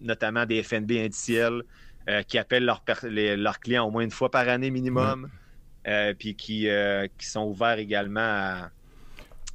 [0.00, 1.62] notamment des FNB indiciels,
[2.08, 5.28] euh, qui appellent leurs clients au moins une fois par année minimum,
[5.86, 6.68] euh, puis qui,
[7.18, 8.68] qui sont ouverts également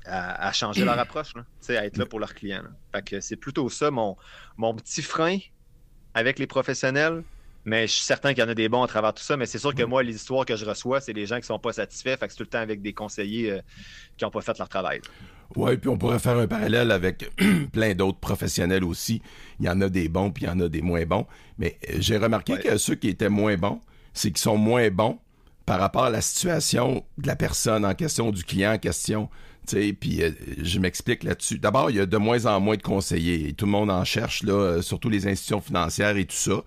[0.05, 1.33] à, changer leur approche,
[1.69, 2.63] à être là pour leurs clients.
[2.93, 4.15] Fait que c'est plutôt ça mon,
[4.57, 5.37] mon petit frein
[6.13, 7.23] avec les professionnels
[7.65, 9.35] mais je suis certain qu'il y en a des bons à travers tout ça.
[9.37, 11.59] Mais c'est sûr que moi, les histoires que je reçois, c'est des gens qui sont
[11.59, 12.15] pas satisfaits.
[12.17, 13.59] Fait que c'est tout le temps avec des conseillers euh,
[14.17, 15.01] qui n'ont pas fait leur travail.
[15.55, 17.31] Oui, puis on pourrait faire un parallèle avec
[17.73, 19.21] plein d'autres professionnels aussi.
[19.59, 21.25] Il y en a des bons, puis il y en a des moins bons.
[21.57, 23.81] Mais euh, j'ai remarqué que ceux qui étaient moins bons,
[24.13, 25.17] c'est qu'ils sont moins bons
[25.65, 29.27] par rapport à la situation de la personne en question, du client en question.
[29.65, 30.29] Puis euh,
[30.61, 31.57] je m'explique là-dessus.
[31.57, 33.53] D'abord, il y a de moins en moins de conseillers.
[33.53, 36.61] tout le monde en cherche, là, surtout les institutions financières et tout ça.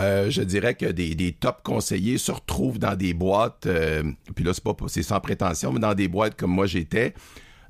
[0.00, 4.02] Euh, je dirais que des, top conseillers se retrouvent dans des boîtes, euh,
[4.34, 7.14] puis là, c'est pas c'est sans prétention, mais dans des boîtes comme moi j'étais,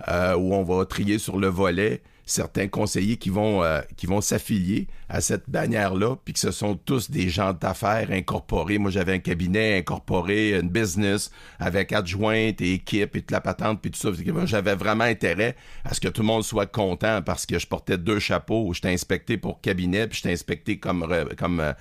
[0.08, 4.86] euh, où on va trier sur le volet certains conseillers qui vont euh, vont s'affilier
[5.08, 8.78] à cette bannière-là, puis que ce sont tous des gens d'affaires incorporés.
[8.78, 13.80] Moi, j'avais un cabinet incorporé, une business avec adjointe et équipe et toute la patente
[13.80, 14.10] puis tout ça.
[14.44, 17.98] J'avais vraiment intérêt à ce que tout le monde soit content parce que je portais
[17.98, 18.72] deux chapeaux.
[18.72, 21.72] J'étais inspecté pour cabinet puis j'étais inspecté comme comme euh,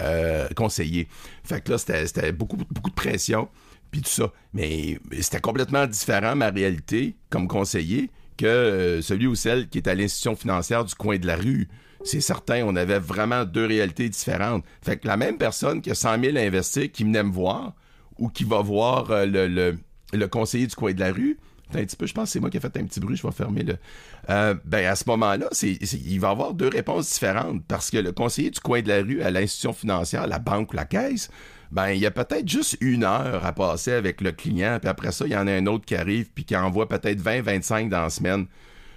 [0.00, 1.08] euh, conseiller.
[1.44, 3.48] Fait que là, c'était beaucoup beaucoup de pression
[3.90, 4.32] puis tout ça.
[4.52, 9.88] Mais c'était complètement différent ma réalité comme conseiller que euh, celui ou celle qui est
[9.88, 11.68] à l'institution financière du coin de la rue.
[12.04, 14.64] C'est certain, on avait vraiment deux réalités différentes.
[14.80, 17.74] Fait que la même personne qui a 100 000 à investir, qui venait me voir,
[18.18, 19.76] ou qui va voir euh, le,
[20.12, 21.38] le, conseiller du coin de la rue,
[21.74, 23.26] un petit peu, je pense que c'est moi qui ai fait un petit bruit, je
[23.26, 23.76] vais fermer le.
[24.30, 28.50] Euh, ben à ce moment-là, il va avoir deux réponses différentes parce que le conseiller
[28.50, 31.30] du coin de la rue à l'institution financière, la banque ou la caisse,
[31.70, 35.12] ben il y a peut-être juste une heure à passer avec le client, puis après
[35.12, 37.88] ça, il y en a un autre qui arrive, puis qui envoie peut-être 20, 25
[37.88, 38.46] dans la semaine.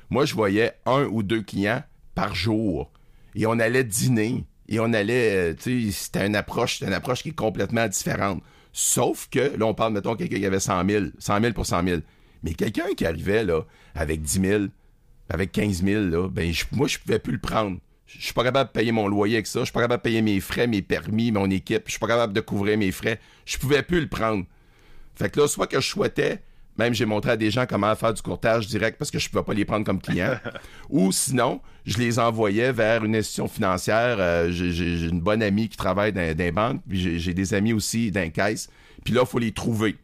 [0.09, 1.83] Moi, je voyais un ou deux clients
[2.15, 2.91] par jour.
[3.35, 4.45] Et on allait dîner.
[4.67, 8.41] Et on allait, euh, tu sais, c'était une approche, une approche qui est complètement différente.
[8.73, 11.83] Sauf que, là, on parle, mettons, quelqu'un qui avait 100 000, 100 000 pour 100
[11.83, 12.01] 000.
[12.43, 13.61] Mais quelqu'un qui arrivait, là,
[13.95, 14.63] avec 10 000,
[15.29, 17.79] avec 15 000, là, ben, moi, je pouvais plus le prendre.
[18.17, 19.59] Je suis pas capable de payer mon loyer avec ça.
[19.59, 21.83] Je suis pas capable de payer mes frais, mes permis, mon équipe.
[21.85, 23.19] Je suis pas capable de couvrir mes frais.
[23.45, 24.45] Je pouvais plus le prendre.
[25.15, 26.41] Fait que là, soit que je souhaitais
[26.77, 29.31] Même j'ai montré à des gens comment faire du courtage direct parce que je ne
[29.31, 30.37] pouvais pas les prendre comme clients.
[30.89, 34.17] Ou sinon, je les envoyais vers une institution financière.
[34.19, 38.11] Euh, j'ai une bonne amie qui travaille dans, dans banque, puis j'ai des amis aussi
[38.11, 38.69] dans caisse.
[39.03, 39.95] Puis là, il faut les trouver.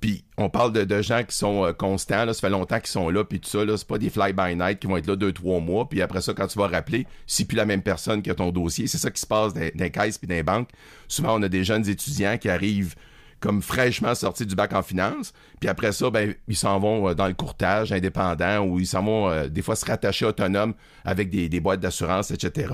[0.00, 3.10] Puis on parle de, gens qui sont euh, constants, là, ça fait longtemps qu'ils sont
[3.10, 5.58] là, puis tout ça, là, c'est pas des fly-by-night qui vont être là deux, trois
[5.60, 8.34] mois, puis après ça, quand tu vas rappeler, c'est plus la même personne qui a
[8.34, 8.86] ton dossier.
[8.86, 10.68] C'est ça qui se passe dans, les caisses puis dans les banques.
[11.08, 12.94] Souvent, on a des jeunes étudiants qui arrivent
[13.40, 17.14] comme fraîchement sortis du bac en finance, puis après ça, ben, ils s'en vont euh,
[17.14, 21.30] dans le courtage indépendant ou ils s'en vont euh, des fois se rattacher autonomes avec
[21.30, 22.72] des, des boîtes d'assurance, etc.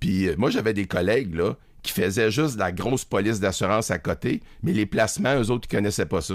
[0.00, 4.40] Puis moi, j'avais des collègues, là, qui faisaient juste la grosse police d'assurance à côté,
[4.62, 6.34] mais les placements, eux autres, ils connaissaient pas ça.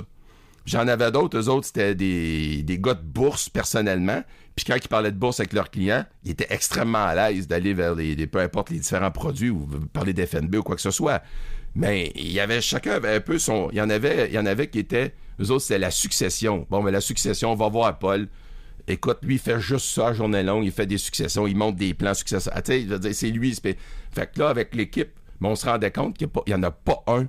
[0.65, 4.21] J'en avais d'autres, eux autres, c'était des, des gars de bourse personnellement.
[4.53, 7.73] Puis quand ils parlaient de bourse avec leurs clients, ils étaient extrêmement à l'aise d'aller
[7.73, 11.23] vers les, peu importe les différents produits ou parler d'FNB ou quoi que ce soit.
[11.73, 13.69] Mais il y avait chacun avait un peu son.
[13.71, 15.13] Il y en avait, il y en avait qui étaient.
[15.39, 16.67] Eux autres, c'était la succession.
[16.69, 18.27] Bon, mais la succession, on va voir Paul.
[18.89, 21.93] Écoute, lui, il fait juste ça journée longue, il fait des successions, il monte des
[21.93, 22.53] plans successeurs.
[22.55, 23.55] Ah, tu sais, c'est lui.
[23.55, 23.75] Fait
[24.15, 27.27] que là, avec l'équipe, on se rendait compte qu'il n'y en a pas un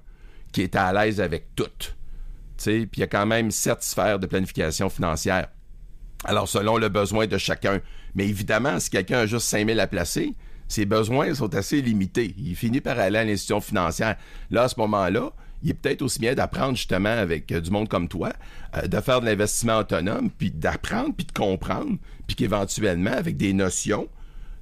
[0.52, 1.64] qui était à l'aise avec tout.
[2.56, 5.48] Puis il y a quand même sept sphères de planification financière.
[6.24, 7.80] Alors, selon le besoin de chacun.
[8.14, 10.34] Mais évidemment, si quelqu'un a juste 5 000 à placer,
[10.66, 12.34] ses besoins sont assez limités.
[12.36, 14.16] Il finit par aller à l'institution financière.
[14.50, 15.30] Là, à ce moment-là,
[15.62, 18.32] il est peut-être aussi bien d'apprendre justement avec euh, du monde comme toi,
[18.76, 23.52] euh, de faire de l'investissement autonome, puis d'apprendre, puis de comprendre, puis qu'éventuellement, avec des
[23.52, 24.08] notions,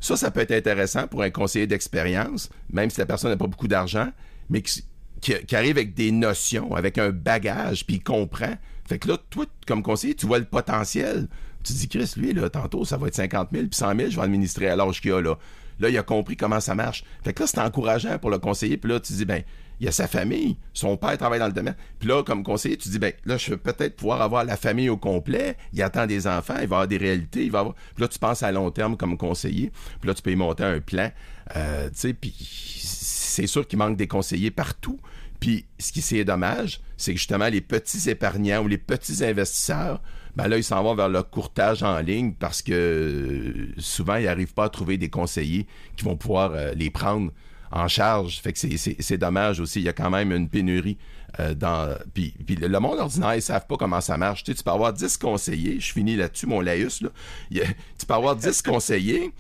[0.01, 3.47] ça, ça peut être intéressant pour un conseiller d'expérience, même si la personne n'a pas
[3.47, 4.09] beaucoup d'argent,
[4.51, 8.55] mais qui, arrive avec des notions, avec un bagage, puis il comprend.
[8.87, 11.29] Fait que là, toi, comme conseiller, tu vois le potentiel.
[11.65, 14.17] Tu dis, Chris, lui, là, tantôt, ça va être 50 000, puis 100 000, je
[14.17, 15.37] vais administrer à l'âge qu'il a, là.
[15.81, 17.05] Là, il a compris comment ça marche.
[17.23, 18.77] Fait que là, c'est encourageant pour le conseiller.
[18.77, 19.43] Puis là, tu dis, ben,
[19.81, 21.77] il y a sa famille, son père travaille dans le domaine.
[21.99, 24.89] Puis là, comme conseiller, tu dis, ben, là, je vais peut-être pouvoir avoir la famille
[24.89, 25.57] au complet.
[25.73, 27.75] Il attend des enfants, il va avoir des réalités, il va avoir.
[27.75, 29.71] Puis là, tu penses à long terme comme conseiller.
[30.01, 31.11] Puis là, tu peux y monter un plan.
[31.57, 34.99] Euh, tu puis c'est sûr qu'il manque des conseillers partout.
[35.41, 40.01] Puis ce qui c'est dommage, c'est que justement les petits épargnants ou les petits investisseurs,
[40.35, 44.55] ben là, ils s'en vont vers le courtage en ligne parce que souvent, ils n'arrivent
[44.55, 47.33] pas à trouver des conseillers qui vont pouvoir euh, les prendre
[47.71, 48.41] en charge.
[48.41, 49.81] Fait que c'est dommage aussi.
[49.81, 50.99] Il y a quand même une pénurie
[51.41, 51.97] euh, dans.
[52.15, 54.45] Puis, le monde ordinaire, ils savent pas comment ça marche.
[54.45, 55.81] Tu, sais, tu peux avoir 10 conseillers.
[55.81, 57.03] Je finis là-dessus, mon laïus.
[57.03, 57.11] Là.
[57.51, 59.33] tu peux avoir 10 conseillers.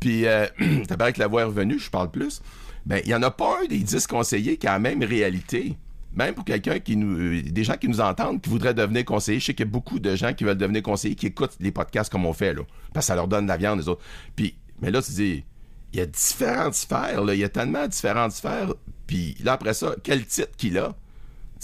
[0.00, 0.46] Puis, euh,
[0.88, 2.42] t'as que la voix est revenue, je parle plus.
[2.86, 5.76] Ben, il n'y en a pas un des 10 conseillers qui a la même réalité.
[6.14, 7.18] Même pour quelqu'un qui nous.
[7.18, 9.40] Euh, des gens qui nous entendent, qui voudraient devenir conseiller.
[9.40, 11.70] Je sais qu'il y a beaucoup de gens qui veulent devenir conseiller, qui écoutent les
[11.70, 12.62] podcasts comme on fait, là.
[12.92, 14.02] Parce que ça leur donne de la viande, les autres.
[14.34, 15.44] Puis, mais là, tu dis
[15.92, 17.34] il y a différentes sphères, là.
[17.34, 18.74] il y a tellement de différentes sphères.
[19.06, 20.94] Puis là, après ça, quel titre qu'il a?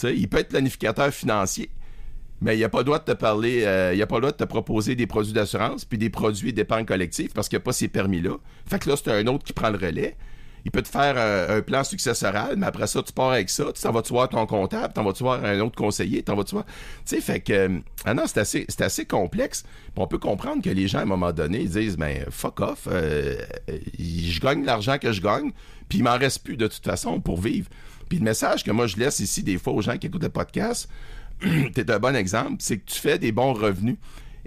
[0.02, 1.70] il peut être planificateur financier,
[2.40, 4.32] mais il n'a pas le droit de te parler, euh, il a pas le droit
[4.32, 7.64] de te proposer des produits d'assurance puis des produits d'épargne collective parce qu'il n'y a
[7.64, 8.36] pas ces permis-là.
[8.66, 10.16] Fait que là, c'est un autre qui prend le relais
[10.64, 13.66] il peut te faire euh, un plan successoral, mais après ça, tu pars avec ça,
[13.72, 16.64] tu vas-tu voir ton comptable, t'en vas-tu voir un autre conseiller, t'en vas-tu voir...
[16.64, 16.72] Tu
[17.04, 17.52] sais, fait que...
[17.52, 19.64] Euh, ah non, c'est assez, complexe.
[19.96, 22.88] on peut comprendre que les gens, à un moment donné, ils disent, ben, fuck off,
[22.90, 23.36] euh,
[23.98, 25.52] je gagne l'argent que je gagne,
[25.88, 27.68] puis il m'en reste plus de toute façon pour vivre.
[28.08, 30.28] Puis le message que moi, je laisse ici des fois aux gens qui écoutent le
[30.30, 30.88] podcast,
[31.74, 33.96] t'es un bon exemple, c'est que tu fais des bons revenus.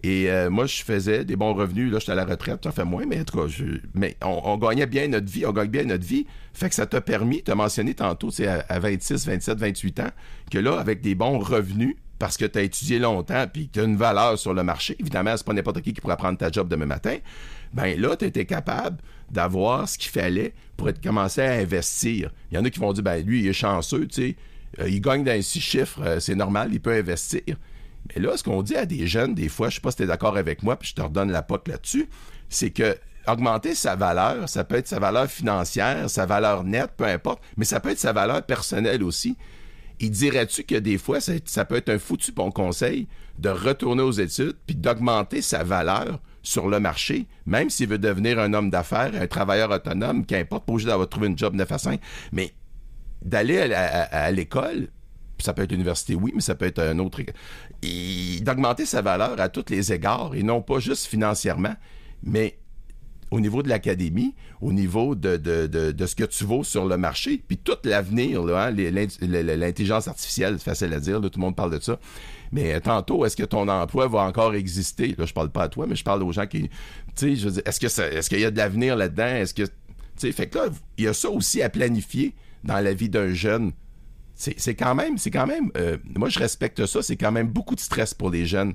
[0.04, 1.92] Et euh, moi, je faisais des bons revenus.
[1.92, 3.52] Là, j'étais à la retraite, ça fait moins, mais en tout cas,
[4.22, 6.28] on, gagnait bien notre vie, on gagne bien notre vie.
[6.54, 10.12] Fait que ça t'a permis, tu as mentionné tantôt, c'est à, 26, 27, 28 ans,
[10.52, 13.80] que là, avec des bons revenus, parce que tu as étudié longtemps puis que tu
[13.80, 16.52] as une valeur sur le marché, évidemment, c'est pas n'importe qui qui pourrait prendre ta
[16.52, 17.18] job demain matin,
[17.74, 18.98] ben là, tu étais capable
[19.32, 22.32] d'avoir ce qu'il fallait pour commencer à investir.
[22.52, 24.36] Il y en a qui vont dire, ben lui, il est chanceux, tu sais,
[24.80, 27.42] euh, il gagne dans six chiffres, euh, c'est normal, il peut investir.
[28.16, 30.04] Mais là, ce qu'on dit à des jeunes, des fois, je sais pas si tu
[30.04, 32.10] es d'accord avec moi, puis je te redonne la pote là-dessus,
[32.50, 37.06] c'est que augmenter sa valeur, ça peut être sa valeur financière, sa valeur nette, peu
[37.06, 39.36] importe, mais ça peut être sa valeur personnelle aussi.
[40.00, 43.08] Et dirais-tu que des fois, ça, peut être un foutu bon conseil
[43.40, 48.40] de retourner aux études puis d'augmenter sa valeur sur le marché, même s'il veut devenir
[48.40, 51.78] un homme d'affaires, un travailleur autonome, qu'importe, pas obligé d'avoir trouvé une job 9 à
[51.78, 52.00] 5,
[52.32, 52.54] mais
[53.24, 54.88] d'aller à l'école
[55.40, 57.22] ça peut être université, oui, mais ça peut être un autre.
[57.84, 61.76] Et d'augmenter sa valeur à tous les égards, et non pas juste financièrement,
[62.24, 62.58] mais
[63.30, 66.98] au niveau de l'académie, au niveau de, de, de, ce que tu vaux sur le
[66.98, 71.78] marché, puis tout l'avenir, hein, l'intelligence artificielle, c'est facile à dire, tout le monde parle
[71.78, 72.00] de ça.
[72.52, 75.14] Mais tantôt, est-ce que ton emploi va encore exister?
[75.18, 76.70] Là, je parle pas à toi, mais je parle aux gens qui.
[77.16, 79.28] Tu sais, est-ce qu'il y a de l'avenir là-dedans?
[79.28, 79.64] Est-ce que.
[79.64, 79.72] Tu
[80.16, 80.66] sais, fait que là,
[80.98, 83.74] il y a ça aussi à planifier dans la vie d'un jeune
[84.38, 87.76] c'est quand même, c'est quand même, euh, moi je respecte ça, c'est quand même beaucoup
[87.76, 88.74] de stress pour les jeunes.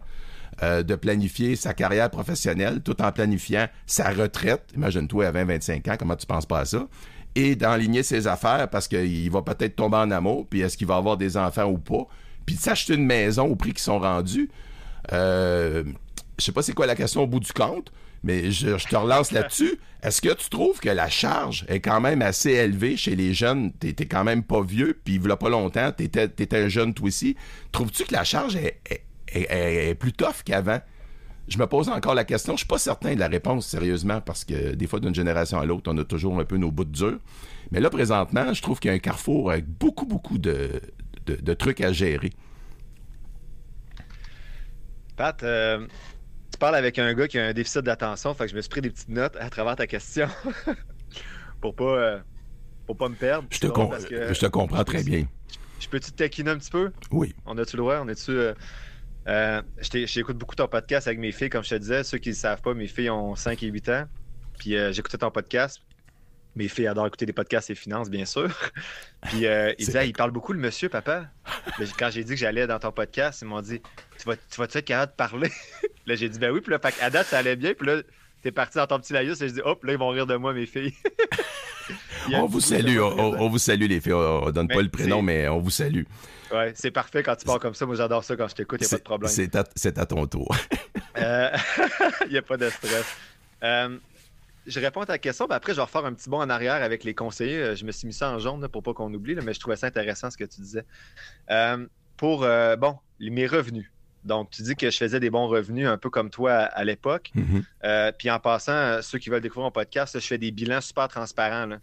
[0.62, 4.62] Euh, de planifier sa carrière professionnelle tout en planifiant sa retraite.
[4.76, 6.88] Imagine-toi à 20-25 ans, comment tu penses pas à ça?
[7.34, 10.96] Et d'enligner ses affaires parce qu'il va peut-être tomber en amour, puis est-ce qu'il va
[10.96, 12.06] avoir des enfants ou pas?
[12.44, 14.50] Puis de s'acheter une maison au prix qu'ils sont rendus.
[15.12, 15.84] Euh,
[16.38, 17.90] je sais pas c'est quoi la question au bout du compte,
[18.24, 19.78] mais je, te relance là-dessus.
[20.02, 23.72] Est-ce que tu trouves que la charge est quand même assez élevée chez les jeunes?
[23.72, 27.36] T'es quand même pas vieux, puis il pas longtemps, t'étais étais un jeune toi aussi.
[27.72, 30.80] Trouves-tu que la charge est, plus tough qu'avant?
[31.48, 32.54] Je me pose encore la question.
[32.54, 35.66] Je suis pas certain de la réponse, sérieusement, parce que des fois, d'une génération à
[35.66, 37.20] l'autre, on a toujours un peu nos bouts de.
[37.72, 40.80] Mais là, présentement, je trouve qu'il y a un carrefour avec beaucoup, beaucoup de,
[41.26, 42.30] de, trucs à gérer.
[45.16, 45.86] Pat, euh,
[46.62, 48.70] tu parles avec un gars qui a un déficit d'attention, fait que je me suis
[48.70, 50.28] pris des petites notes à travers ta question
[51.60, 52.20] pour pas euh,
[52.86, 53.48] pour pas me perdre.
[53.50, 55.26] Je te, je te comprends très bien.
[55.80, 56.92] Je peux-tu te taquiner un petit peu?
[57.10, 57.34] Oui.
[57.46, 57.98] On a-tu le droit?
[58.04, 58.30] On est-tu.
[58.30, 58.54] Euh,
[59.26, 62.04] euh, j'écoute beaucoup ton podcast avec mes filles, comme je te disais.
[62.04, 64.04] Ceux qui ne savent pas, mes filles ont 5 et 8 ans.
[64.56, 65.82] Puis j'écoutais ton podcast.
[66.54, 68.48] Mes filles adorent écouter des podcasts et finances, bien sûr.
[69.22, 71.26] Puis euh, ils disaient, il parle beaucoup le monsieur, papa.
[71.98, 73.80] quand j'ai dit que j'allais dans ton podcast, ils m'ont dit,
[74.18, 75.50] tu vas, tu vas être capable de parler?
[76.06, 76.60] là, j'ai dit, ben oui.
[76.60, 77.72] Puis là, à date, ça allait bien.
[77.72, 78.02] Puis là,
[78.42, 80.36] t'es parti dans ton petit laïus et je dis, hop, là, ils vont rire de
[80.36, 80.92] moi, mes filles.
[82.34, 84.12] on vous salue, on, vous salue, les filles.
[84.12, 86.04] On, donne pas le prénom, mais on vous salue.
[86.52, 87.86] Ouais, c'est parfait quand tu parles comme ça.
[87.86, 89.32] Moi, j'adore ça quand je t'écoute, il n'y a pas de problème.
[89.74, 90.54] C'est à, ton tour.
[91.16, 93.16] Il n'y a pas de stress.
[93.62, 93.96] Euh,
[94.66, 96.82] je réponds à ta question, mais après, je vais refaire un petit bond en arrière
[96.82, 97.62] avec les conseillers.
[97.62, 99.76] Euh, je me suis mis ça en jaune pour pas qu'on oublie, mais je trouvais
[99.76, 100.84] ça intéressant ce que tu disais.
[101.50, 103.90] Euh, pour, euh, bon, mes revenus.
[104.24, 107.32] Donc, tu dis que je faisais des bons revenus, un peu comme toi à, l'époque.
[107.34, 108.12] Mm-hmm.
[108.16, 111.78] puis en passant, ceux qui veulent découvrir mon podcast, je fais des bilans super transparents.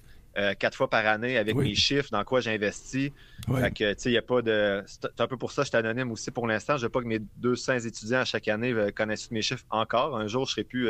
[0.57, 3.11] quatre fois par année avec mes chiffres, dans quoi j'investis.
[3.53, 4.81] Fait que, tu sais, il n'y a pas de.
[4.87, 6.77] C'est un peu pour ça que je suis anonyme aussi pour l'instant.
[6.77, 10.15] Je veux pas que mes 200 étudiants à chaque année connaissent tous mes chiffres encore.
[10.15, 10.87] Un jour, je serai plus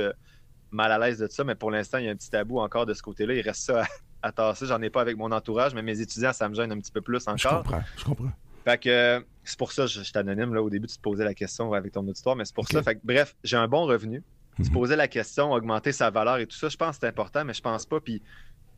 [0.72, 2.86] mal à l'aise de ça, mais pour l'instant, il y a un petit tabou encore
[2.86, 3.34] de ce côté-là.
[3.34, 3.86] Il reste ça
[4.22, 4.66] à, tasser.
[4.66, 7.02] J'en ai pas avec mon entourage, mais mes étudiants, ça me gêne un petit peu
[7.02, 7.38] plus encore.
[7.38, 8.32] Je comprends, je comprends.
[8.64, 10.54] Fait que c'est pour ça que je, suis anonyme.
[10.54, 12.84] Là, au début, tu te posais la question avec ton auditoire, mais c'est pour ça.
[12.84, 14.24] Fait que, bref, j'ai un bon revenu.
[14.58, 14.72] Tu mhm.
[14.72, 16.68] posais la question, augmenter sa valeur et tout ça.
[16.70, 18.00] Je pense que c'est important, mais je pense pas.
[18.02, 18.22] Puis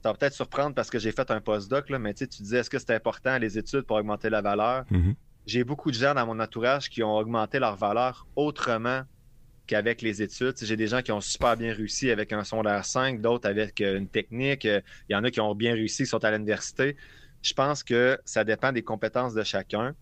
[0.04, 2.70] ça va peut-être surprendre parce que j'ai fait un postdoc, là, mais tu disais est-ce
[2.70, 4.86] que c'est important les études pour augmenter la valeur?
[4.92, 5.16] Mhm.
[5.48, 9.02] J'ai beaucoup de gens dans mon entourage qui ont augmenté leur valeur autrement
[9.72, 10.56] qu'avec les études.
[10.62, 13.98] J'ai des gens qui ont super bien réussi avec un sondage 5, d'autres avec euh,
[13.98, 14.66] une technique.
[14.66, 16.98] Euh, il y en a qui ont bien réussi, qui sont à l'université.
[17.42, 19.96] Je pense que ça dépend des compétences de chacun.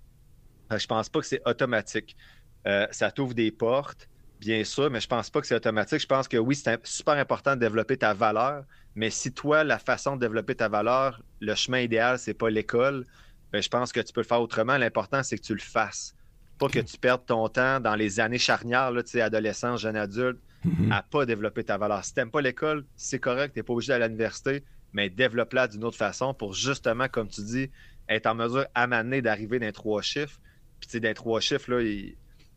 [0.76, 2.18] Je pense pas que c'est automatique.
[2.66, 6.02] Euh, ça t'ouvre des portes, bien sûr, mais je pense pas que c'est automatique.
[6.02, 8.64] Je pense que oui, c'est super important de développer ta valeur,
[8.96, 13.06] mais si toi, la façon de développer ta valeur, le chemin idéal, c'est pas l'école,
[13.52, 14.78] ben, je pense que tu peux le faire autrement.
[14.80, 16.16] L'important, c'est que tu le fasses.
[16.60, 20.92] Pas que tu perdes ton temps dans les années charnières, là, adolescent, jeune adulte, mm-hmm.
[20.92, 22.04] à pas développer ta valeur.
[22.04, 25.84] Si t'aimes pas l'école, c'est correct, t'es pas obligé d'aller à l'université, mais développe-la d'une
[25.84, 27.70] autre façon pour justement, comme tu dis,
[28.10, 30.40] être en mesure à m'amener d'arriver dans trois chiffres.
[30.80, 31.82] Puis, tu sais, dans trois chiffres, là,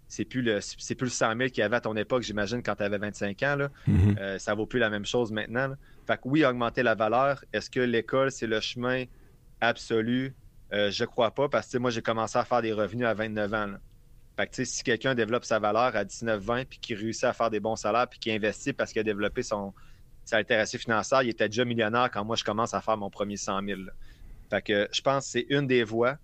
[0.08, 2.62] c'est plus le c'est plus le 100 000 qu'il y avait à ton époque, j'imagine,
[2.62, 3.56] quand tu avais 25 ans.
[3.56, 3.70] Là.
[4.18, 5.74] Euh, ça vaut plus la même chose maintenant.
[6.06, 7.44] Fait que oui, augmenter la valeur.
[7.52, 9.04] Est-ce que l'école, c'est le chemin
[9.60, 10.34] absolu?
[10.72, 13.54] Euh, je crois pas, parce que moi, j'ai commencé à faire des revenus à 29
[13.54, 13.66] ans.
[13.66, 13.80] Là.
[14.36, 17.60] Fait que, si quelqu'un développe sa valeur à 19-20 puis qui réussit à faire des
[17.60, 19.74] bons salaires puis qui investit parce qu'il a développé son,
[20.24, 23.36] sa littératie financière, il était déjà millionnaire quand moi je commence à faire mon premier
[23.36, 23.80] 100 000.
[24.50, 26.16] Fait que je pense que c'est une des voies.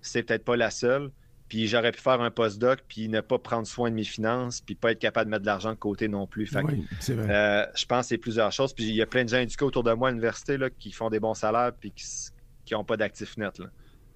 [0.00, 1.10] C'est peut-être pas la seule.
[1.48, 4.74] Puis j'aurais pu faire un postdoc puis ne pas prendre soin de mes finances puis
[4.74, 6.46] pas être capable de mettre de l'argent de côté non plus.
[6.46, 8.72] Fait oui, euh, je pense que c'est plusieurs choses.
[8.72, 11.10] Puis il y a plein de gens éduqués autour de moi à l'université qui font
[11.10, 13.60] des bons salaires puis qui n'ont pas d'actifs nets.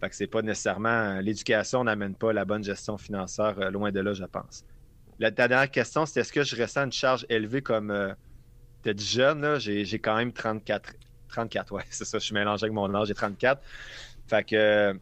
[0.00, 4.00] Fait que c'est pas nécessairement l'éducation n'amène pas la bonne gestion financière, euh, loin de
[4.00, 4.64] là, je pense.
[5.18, 8.14] La, dernière question, c'est est-ce que je ressens une charge élevée comme euh,
[8.84, 10.94] tu dit jeune, là, j'ai, quand même 34.
[11.28, 13.60] 34, ouais, c'est ça, je suis mélangé avec mon âge, j'ai 34.
[14.28, 14.94] Fait que euh,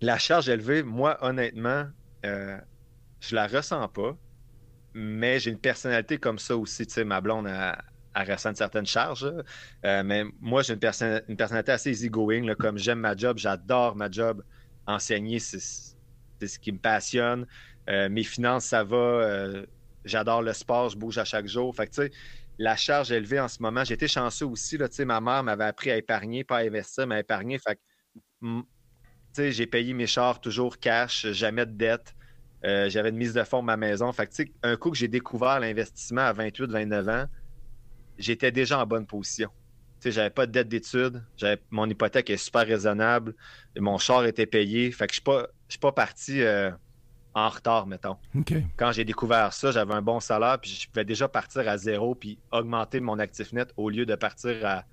[0.00, 1.86] la charge élevée, moi, honnêtement,
[2.24, 4.16] je la ressens pas,
[4.94, 6.84] mais j'ai une personnalité comme ça aussi.
[6.84, 7.46] Tu sais, ma blonde,
[8.16, 9.30] a à ressentir certaines charges.
[9.84, 12.54] Euh, mais moi, j'ai une, une, personnalité assez easygoing.
[12.54, 14.42] Comme j'aime ma job, j'adore ma job.
[14.86, 17.46] Enseigner, c'est ce qui me passionne.
[17.90, 18.96] Euh, mes finances, ça va.
[18.96, 19.66] Euh,
[20.04, 21.74] j'adore le sport, je bouge à chaque jour.
[21.74, 22.10] Fait que,
[22.58, 24.78] la charge élevée en ce moment, été chanceux aussi.
[24.78, 27.58] Là, ma mère m'avait appris à épargner, pas à investir, mais à épargner.
[27.58, 27.78] Fait
[28.40, 32.14] que, j'ai payé mes chars toujours cash, jamais de dette.
[32.62, 34.10] J'avais une mise de fonds de ma maison.
[34.12, 37.26] Fait que, un coup que j'ai découvert l'investissement à 28-29 ans,
[38.18, 39.50] j'étais déjà en bonne position.
[40.00, 41.22] sais, j'avais pas de dette d'études,
[41.70, 43.34] mon hypothèque est super raisonnable,
[43.78, 46.70] mon char était payé, fait que je suis pas, suis pas parti euh,
[47.34, 48.16] en retard, mettons.
[48.76, 52.14] Quand j'ai découvert ça, j'avais un bon salaire, puis je pouvais déjà partir à zéro,
[52.14, 54.84] puis augmenter mon actif net au lieu de partir à,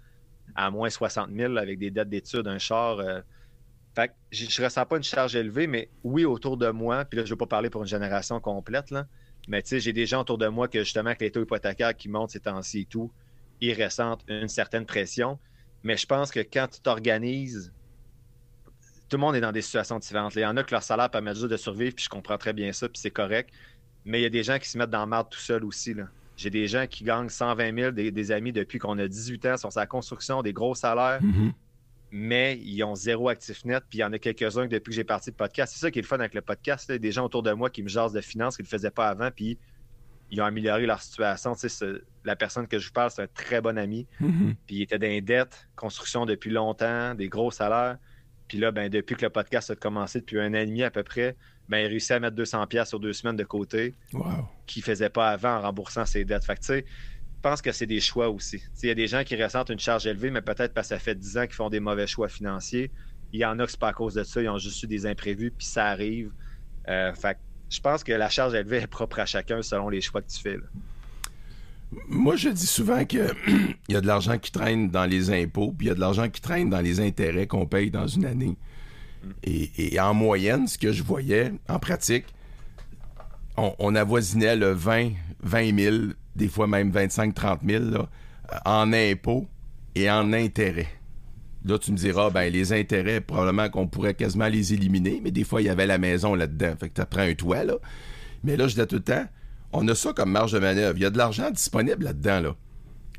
[0.55, 2.99] à moins 60 000 avec des dettes d'études, un char.
[2.99, 3.21] Euh.
[3.95, 7.17] fait que je, ne ressens pas une charge élevée, mais oui, autour de moi, puis
[7.17, 9.05] là, je ne veux pas parler pour une génération complète, là,
[9.47, 11.95] mais tu sais, j'ai des gens autour de moi que justement, avec les taux hypothécaires
[11.95, 13.11] qui montent ces temps-ci et tout,
[13.61, 15.39] ils ressentent une certaine pression.
[15.83, 17.73] Mais je pense que quand tu t'organises,
[19.09, 20.35] tout le monde est dans des situations différentes.
[20.35, 22.53] Il y en a que leur salaire permet juste de survivre, puis je comprends très
[22.53, 23.49] bien ça, puis c'est correct.
[24.05, 25.93] Mais il y a des gens qui se mettent dans le marde tout seul aussi.
[26.35, 29.69] J'ai des gens qui gagnent 120 000, des, amis depuis qu'on a 18 ans, sont
[29.69, 31.21] sa construction, des gros salaires.
[31.21, 31.51] Mm-hmm
[32.15, 33.83] mais ils ont zéro actif net.
[33.89, 35.73] Puis il y en a quelques-uns depuis que j'ai parti de podcast.
[35.73, 36.91] C'est ça qui est le fun avec le podcast.
[36.91, 39.07] Des gens autour de moi qui me jasent de finances, qui ne le faisaient pas
[39.07, 39.57] avant, puis
[40.29, 41.55] ils ont amélioré leur situation.
[42.23, 44.05] la personne que je vous parle, c'est un très bon ami.
[44.21, 44.55] Mm-hmm.
[44.67, 47.97] Puis il était dans les dettes, construction depuis longtemps, des gros salaires.
[48.47, 50.91] Puis là, ben, depuis que le podcast a commencé, depuis un an et demi à
[50.91, 51.35] peu près,
[51.67, 53.95] ben, il réussit à mettre 200$ sur deux semaines de côté,
[54.67, 56.45] qu'il ne faisait pas avant en remboursant ses dettes.
[56.45, 56.83] Fait que,
[57.43, 58.63] pense que c'est des choix aussi.
[58.81, 60.99] Il y a des gens qui ressentent une charge élevée, mais peut-être parce que ça
[60.99, 62.89] fait 10 ans qu'ils font des mauvais choix financiers.
[63.33, 64.87] Il y en a qui c'est pas à cause de ça, ils ont juste eu
[64.87, 66.31] des imprévus, puis ça arrive.
[66.87, 67.37] Euh, fait
[67.69, 70.39] je pense que la charge élevée est propre à chacun selon les choix que tu
[70.39, 70.57] fais.
[72.07, 73.33] Moi, je dis souvent qu'il
[73.89, 76.29] y a de l'argent qui traîne dans les impôts, puis il y a de l'argent
[76.29, 78.55] qui traîne dans les intérêts qu'on paye dans une année.
[79.23, 79.29] Mm.
[79.43, 82.25] Et, en moyenne, ce que je voyais en pratique,
[83.57, 85.95] on, on avoisinait le 20, 20 000
[86.35, 88.09] des fois même 25-30 000 là,
[88.65, 89.47] en impôts
[89.95, 90.87] et en intérêts.
[91.65, 95.45] Là, tu me diras, ben les intérêts, probablement qu'on pourrait quasiment les éliminer, mais des
[95.45, 96.73] fois, il y avait la maison là-dedans.
[96.77, 97.75] Fait que tu prends un toit, là.
[98.43, 99.25] Mais là, je dis tout le temps,
[99.71, 100.97] on a ça comme marge de manœuvre.
[100.97, 102.55] Il y a de l'argent disponible là-dedans, là.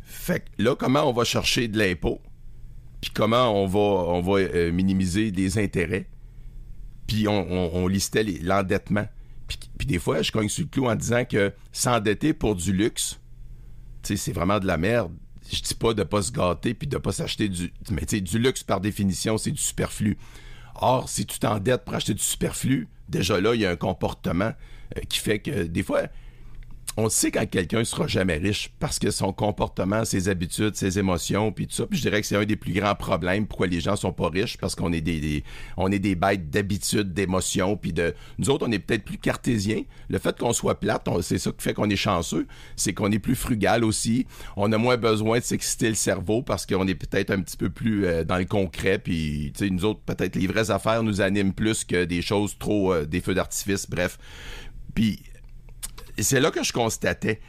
[0.03, 2.21] Fait que là, comment on va chercher de l'impôt?
[3.01, 6.07] Puis comment on va, on euh, minimiser des intérêts?
[7.07, 9.07] Puis on listait l'endettement.
[9.79, 13.21] Puis, des fois, je cogne sur le clou en disant que s'endetter pour du luxe,
[14.03, 15.13] c'est vraiment de la merde.
[15.51, 17.73] Je dis pas de pas se gâter puis de pas s'acheter du...
[17.91, 20.17] Mais tu du luxe, par définition, c'est du superflu.
[20.77, 24.53] Or, si tu t'endettes pour acheter du superflu, déjà là, il y a un comportement
[24.97, 26.03] euh, qui fait que des fois,
[26.97, 31.51] on sait quand quelqu'un sera jamais riche parce que son comportement, ses habitudes, ses émotions,
[31.51, 31.87] puis tout ça.
[31.87, 34.29] Puis je dirais que c'est un des plus grands problèmes pourquoi les gens sont pas
[34.29, 35.43] riches parce qu'on est des,
[35.77, 39.83] on est des bêtes d'habitudes, d'émotions, puis de nous autres on est peut-être plus cartésiens.
[40.09, 43.19] Le fait qu'on soit plate, c'est ça qui fait qu'on est chanceux, c'est qu'on est
[43.19, 44.27] plus frugal aussi.
[44.57, 47.71] On a moins besoin de s'exciter le cerveau parce qu'on est peut-être un petit peu
[47.71, 48.99] plus euh, dans le concret.
[48.99, 52.57] Puis tu sais nous autres peut-être les vraies affaires nous animent plus que des choses
[52.59, 53.89] trop euh, des feux d'artifice.
[53.91, 54.19] Bref.
[54.95, 55.19] Puis
[56.19, 57.41] c'est là que je constatais.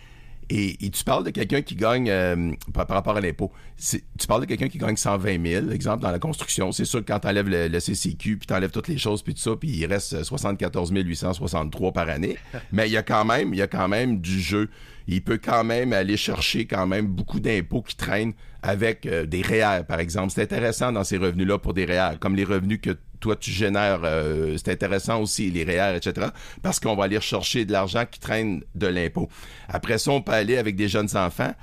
[0.50, 4.46] Et, tu parles de quelqu'un qui gagne, euh, par, rapport à l'impôt, tu parles de
[4.46, 6.72] quelqu'un qui gagne 120 000, exemple, dans la construction.
[6.72, 9.34] C'est sûr que quand tu enlèves le, CCQ, puis tu enlèves toutes les choses, puis
[9.34, 12.38] tout ça, puis il reste 74 863 par année.
[12.72, 14.70] Mais il y a quand même, il y a quand même du jeu.
[15.08, 19.42] Il peut quand même aller chercher quand même beaucoup d'impôts qui traînent avec euh, des
[19.42, 20.32] REER, par exemple.
[20.32, 24.02] C'est intéressant dans ces revenus-là pour des REER, comme les revenus que toi tu génères,
[24.04, 26.28] euh, c'est intéressant aussi, les REER, etc.
[26.62, 29.30] Parce qu'on va aller rechercher de l'argent qui traîne de l'impôt.
[29.68, 31.54] Après ça, on peut aller avec des jeunes enfants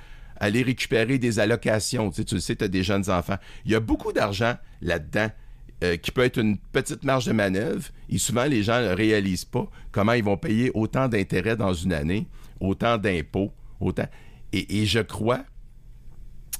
[0.40, 2.10] aller récupérer des allocations.
[2.10, 3.36] Tu sais, tu as des jeunes enfants.
[3.64, 5.28] Il y a beaucoup d'argent là-dedans
[5.84, 7.84] euh, qui peut être une petite marge de manœuvre.
[8.10, 11.92] Et souvent, les gens ne réalisent pas comment ils vont payer autant d'intérêts dans une
[11.92, 12.26] année,
[12.58, 14.08] autant d'impôts, autant.
[14.52, 15.44] et, je crois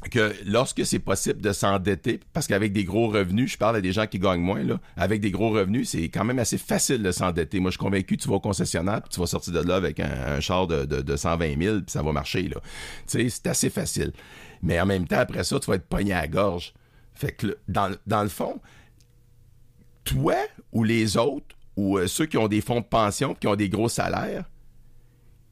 [0.09, 3.92] que lorsque c'est possible de s'endetter, parce qu'avec des gros revenus, je parle à des
[3.92, 7.12] gens qui gagnent moins, là, avec des gros revenus, c'est quand même assez facile de
[7.12, 7.61] s'endetter.
[7.61, 10.00] Moi, je suis convaincu tu vas au concessionnaire, puis tu vas sortir de là avec
[10.00, 12.42] un, char de, de, 120 000, puis ça va marcher.
[12.48, 12.57] Là.
[13.07, 14.12] Tu sais, c'est assez facile.
[14.62, 16.74] Mais en même temps, après ça, tu vas être pogné à la gorge.
[17.14, 18.61] Fait que dans, dans le fond,
[20.05, 20.36] toi
[20.72, 23.68] ou les autres, ou euh, ceux qui ont des fonds de pension, qui ont des
[23.68, 24.44] gros salaires,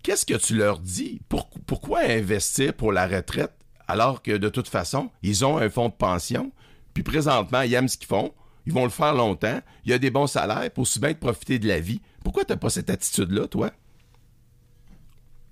[0.02, 1.20] qu'est-ce que tu leur dis?
[1.28, 3.52] pourquoi investir pour la retraite
[3.90, 6.52] alors que de toute façon, ils ont un fonds de pension,
[6.94, 8.32] puis présentement, ils aiment ce qu'ils font,
[8.66, 11.58] ils vont le faire longtemps, il y a des bons salaires pour aussi bien profiter
[11.58, 12.00] de la vie.
[12.22, 13.70] Pourquoi tu n'as pas cette attitude-là, toi?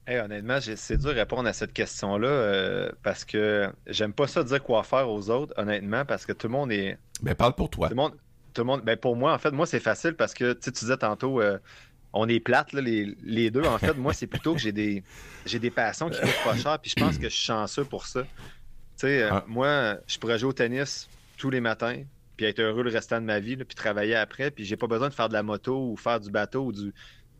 [0.08, 4.62] honnêtement, c'est dur de répondre à cette question-là euh, parce que j'aime pas ça dire
[4.62, 6.96] quoi faire aux autres, honnêtement, parce que tout le monde est.
[7.20, 7.88] Ben, parle pour toi.
[7.88, 8.14] Tout le monde,
[8.54, 10.96] tout le monde ben, pour moi, en fait, moi, c'est facile parce que tu disais
[10.96, 11.58] tantôt, euh,
[12.12, 13.64] on est plates, les, deux.
[13.64, 15.02] En fait, moi, c'est plutôt que j'ai des,
[15.46, 18.06] j'ai des passions qui coûtent pas cher, puis je pense que je suis chanceux pour
[18.06, 18.22] ça.
[18.22, 18.28] Tu
[18.96, 19.44] sais, euh, ah.
[19.46, 22.02] moi, je pourrais jouer au tennis tous les matins,
[22.36, 25.08] puis être heureux le restant de ma vie, puis travailler après, puis j'ai pas besoin
[25.08, 26.92] de faire de la moto ou faire du bateau ou du.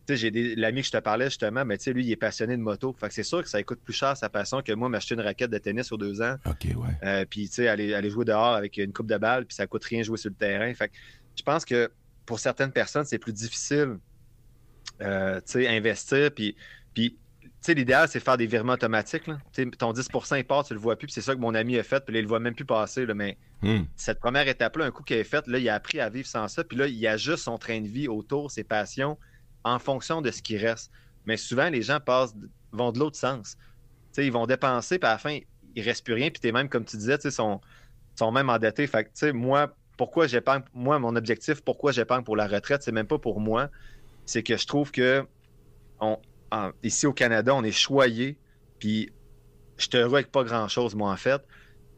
[0.07, 2.61] j'ai l'ami que je te parlais justement, mais tu sais, lui, il est passionné de
[2.61, 2.95] moto.
[2.97, 5.21] Fait que c'est sûr que ça coûte plus cher sa passion que moi m'acheter une
[5.21, 6.35] raquette de tennis aux deux ans.
[6.45, 6.73] OK, ouais.
[7.03, 9.67] Euh, puis, tu sais, aller, aller, jouer dehors avec une coupe de balle, puis ça
[9.67, 10.73] coûte rien jouer sur le terrain.
[10.75, 10.93] Fait que
[11.35, 11.91] je pense que
[12.25, 13.97] pour certaines personnes, c'est plus difficile,
[15.01, 16.31] euh, investir.
[16.31, 16.55] Puis,
[16.93, 17.17] puis
[17.67, 19.27] l'idéal, c'est faire des virements automatiques.
[19.27, 19.37] Là.
[19.77, 21.07] Ton 10% il part, tu le vois plus.
[21.07, 22.03] Puis c'est ça que mon ami a fait.
[22.03, 23.05] Puis là, il le voit même plus passer.
[23.05, 23.83] Là, mais Hmm.
[23.97, 26.47] cette première étape-là, un coup qu'il a fait, là, il a appris à vivre sans
[26.47, 26.63] ça.
[26.63, 29.17] Puis là, il ajuste son train de vie autour, ses passions,
[29.65, 30.91] en fonction de ce qui reste.
[31.25, 32.33] Mais souvent, les gens passent,
[32.71, 33.57] vont de l'autre sens.
[34.17, 35.39] ils vont dépenser, puis à la fin,
[35.75, 36.29] il reste plus rien.
[36.29, 37.59] Puis t'es même, comme tu disais, ils sont,
[38.15, 38.87] sont même endettés.
[38.87, 43.07] Fait que, moi, pourquoi j'épargne, moi, mon objectif, pourquoi j'épargne pour la retraite, c'est même
[43.07, 43.69] pas pour moi.
[44.25, 45.27] C'est que je trouve que
[45.99, 48.39] on, en- ici au Canada, on est choyé,
[48.79, 49.11] puis
[49.77, 51.41] je te heureux avec pas grand-chose, moi, en fait.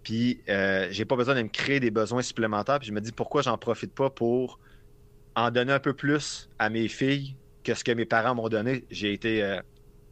[0.04, 2.80] Puis euh, j'ai pas besoin de me créer des besoins supplémentaires.
[2.80, 4.60] Puis je me dis pourquoi j'en profite pas pour
[5.36, 8.86] en donner un peu plus à mes filles que ce que mes parents m'ont donné.
[8.90, 9.44] J'ai été.
[9.44, 9.62] euh,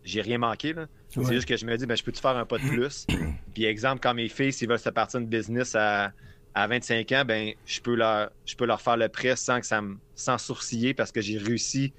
[0.03, 0.83] j'ai rien manqué, là.
[0.83, 0.87] Ouais.
[1.25, 3.09] C'est juste que je me dis, ben, je peux-tu faire un pas de plus?
[3.53, 6.13] Puis exemple, quand mes filles, s'ils veulent se partir de business à,
[6.53, 9.65] à 25 ans, ben, je peux leur, je peux leur faire le prêt sans que
[9.65, 11.93] ça me, sans sourciller parce que j'ai réussi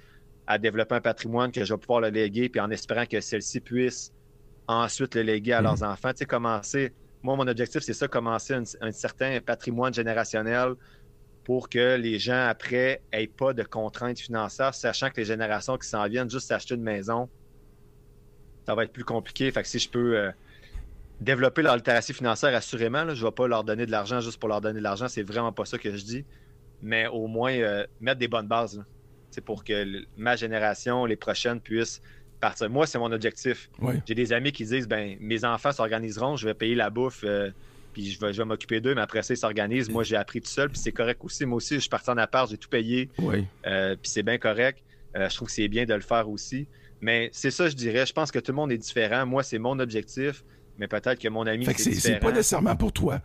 [0.46, 3.60] à développer un patrimoine que je vais pouvoir le léguer, puis en espérant que celle-ci
[3.60, 4.12] puisse
[4.66, 6.10] ensuite le léguer à leurs enfants.
[6.10, 6.92] Tu sais, commencer.
[7.22, 10.74] Moi, mon objectif, c'est ça, commencer un, un certain patrimoine générationnel
[11.44, 15.88] pour que les gens après aient pas de contraintes financières, sachant que les générations qui
[15.88, 17.28] s'en viennent juste s'acheter une maison,
[18.66, 19.50] ça va être plus compliqué.
[19.50, 20.30] Fait que si je peux euh,
[21.20, 24.38] développer leur littératie financière, assurément, là, je ne vais pas leur donner de l'argent juste
[24.38, 25.08] pour leur donner de l'argent.
[25.08, 26.26] C'est vraiment pas ça que je dis.
[26.82, 28.82] Mais au moins euh, mettre des bonnes bases.
[29.30, 32.00] C'est pour que le- ma génération, les prochaines, puissent
[32.40, 32.70] partir.
[32.70, 33.68] Moi, c'est mon objectif.
[34.06, 37.50] J'ai des amis qui disent ben mes enfants s'organiseront, je vais payer la bouffe, euh,
[37.92, 39.88] puis je vais, je vais m'occuper d'eux, mais après ça, ils s'organisent.
[39.90, 41.44] Moi, j'ai appris tout seul, puis c'est correct aussi.
[41.44, 43.10] Moi aussi, je suis parti en appart, j'ai tout payé,
[43.66, 44.78] euh, puis c'est bien correct.
[45.14, 46.68] Je trouve que c'est bien de le faire aussi.
[47.00, 48.06] Mais c'est ça, je dirais.
[48.06, 49.26] Je pense que tout le monde est différent.
[49.26, 50.44] Moi, c'est mon objectif,
[50.80, 53.20] mais peut-être que mon ami, Fait que c'est pas nécessairement pour toi.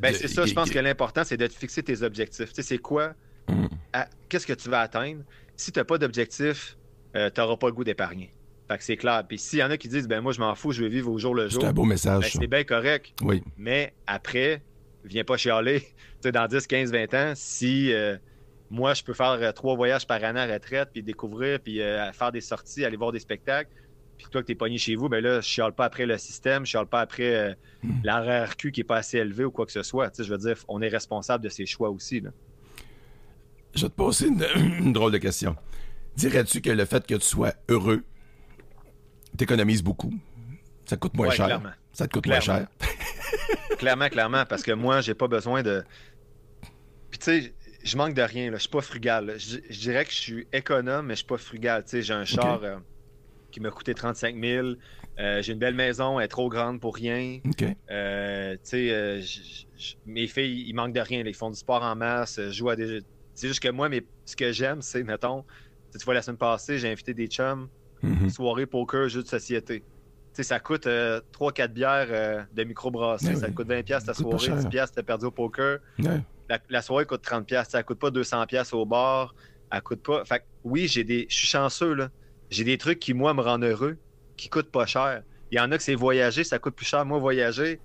[0.00, 2.50] Ben, c'est ça, je pense que l'important, c'est de te fixer tes objectifs.
[2.50, 3.14] Tu sais, c'est quoi?
[3.48, 3.66] Mm.
[3.94, 5.22] à- Qu'est-ce que tu vas atteindre?
[5.56, 6.76] Si tu n'as pas d'objectif,
[7.16, 8.30] euh, tu n'auras pas le goût d'épargner.
[8.70, 9.24] Fait que c'est clair.
[9.26, 11.10] Puis s'il y en a qui disent, ben moi, je m'en fous, je vais vivre
[11.10, 12.38] au jour le jour, C'est un beau ben, message, ça.
[12.38, 13.14] c'est bien correct.
[13.22, 13.42] Oui.
[13.56, 14.62] Mais après,
[15.04, 15.80] viens pas chialer.
[16.20, 18.16] Tu sais, dans 10, 15, 20 ans, si euh,
[18.70, 22.10] moi, je peux faire euh, trois voyages par année à retraite, puis découvrir, puis euh,
[22.12, 23.70] faire des sorties, aller voir des spectacles,
[24.18, 26.66] puis toi que t'es pogné chez vous, ben là, je chiale pas après le système,
[26.66, 28.00] je chiale pas après euh, Hmm.
[28.02, 30.10] la RRQ qui est pas assez élevée ou quoi que ce soit.
[30.10, 32.20] Tu sais, je veux dire, on est responsable de ses choix aussi.
[32.20, 32.30] Là.
[33.74, 34.44] Je vais te poser une,
[34.80, 35.54] une drôle de question.
[36.16, 38.02] Dirais-tu que le fait que tu sois heureux
[39.36, 40.12] t'économises beaucoup?
[40.86, 41.46] Ça te coûte moins Ouais, cher.
[41.46, 41.70] clairement.
[41.92, 42.46] Ça te coûte Clairement.
[42.52, 42.68] moins cher.
[43.78, 45.84] clairement, clairement, parce que moi, j'ai pas besoin de.
[47.10, 47.54] Puis tu sais,
[47.84, 48.50] je manque de rien.
[48.50, 48.56] Là.
[48.56, 49.34] Je suis pas frugal.
[49.38, 51.84] Je, je dirais que je suis économe, mais je suis pas frugal.
[51.84, 52.76] Tu sais, j'ai un char euh,
[53.58, 54.68] qui m'a coûté 35 000.
[55.18, 57.40] Euh, j'ai une belle maison, elle est trop grande pour rien.
[57.90, 61.22] Euh, tu sais, euh, j- j- mes filles, ils manquent de rien.
[61.26, 63.00] Ils font du sport en masse, jouent à des.
[63.34, 65.44] C'est juste que moi, mais ce que j'aime, c'est, mettons,
[65.92, 67.68] tu vois, la semaine passée, j'ai invité des chums
[68.02, 68.30] Mhm.
[68.30, 69.80] soirée poker, jeu de société.
[69.80, 69.84] Tu
[70.34, 70.86] sais, ça coûte
[71.32, 73.36] 3-4 bières de microbrasserie.
[73.36, 74.54] Ça coûte 20$ piastres ta soirée, cher.
[74.56, 75.78] 10$ piastres t'as perdu au poker.
[76.48, 79.34] La, la soirée coûte 30$, piastres, ça coûte pas 200$ piastres au bar.
[79.72, 80.24] Elle coûte pas.
[80.24, 81.26] Fait oui, j'ai des.
[81.28, 82.10] Je suis chanceux, là.
[82.50, 83.98] J'ai des trucs qui, moi, me rendent heureux,
[84.36, 85.22] qui coûtent pas cher.
[85.50, 87.04] Il y en a que c'est voyager, ça coûte plus cher.
[87.06, 87.82] Moi, voyager,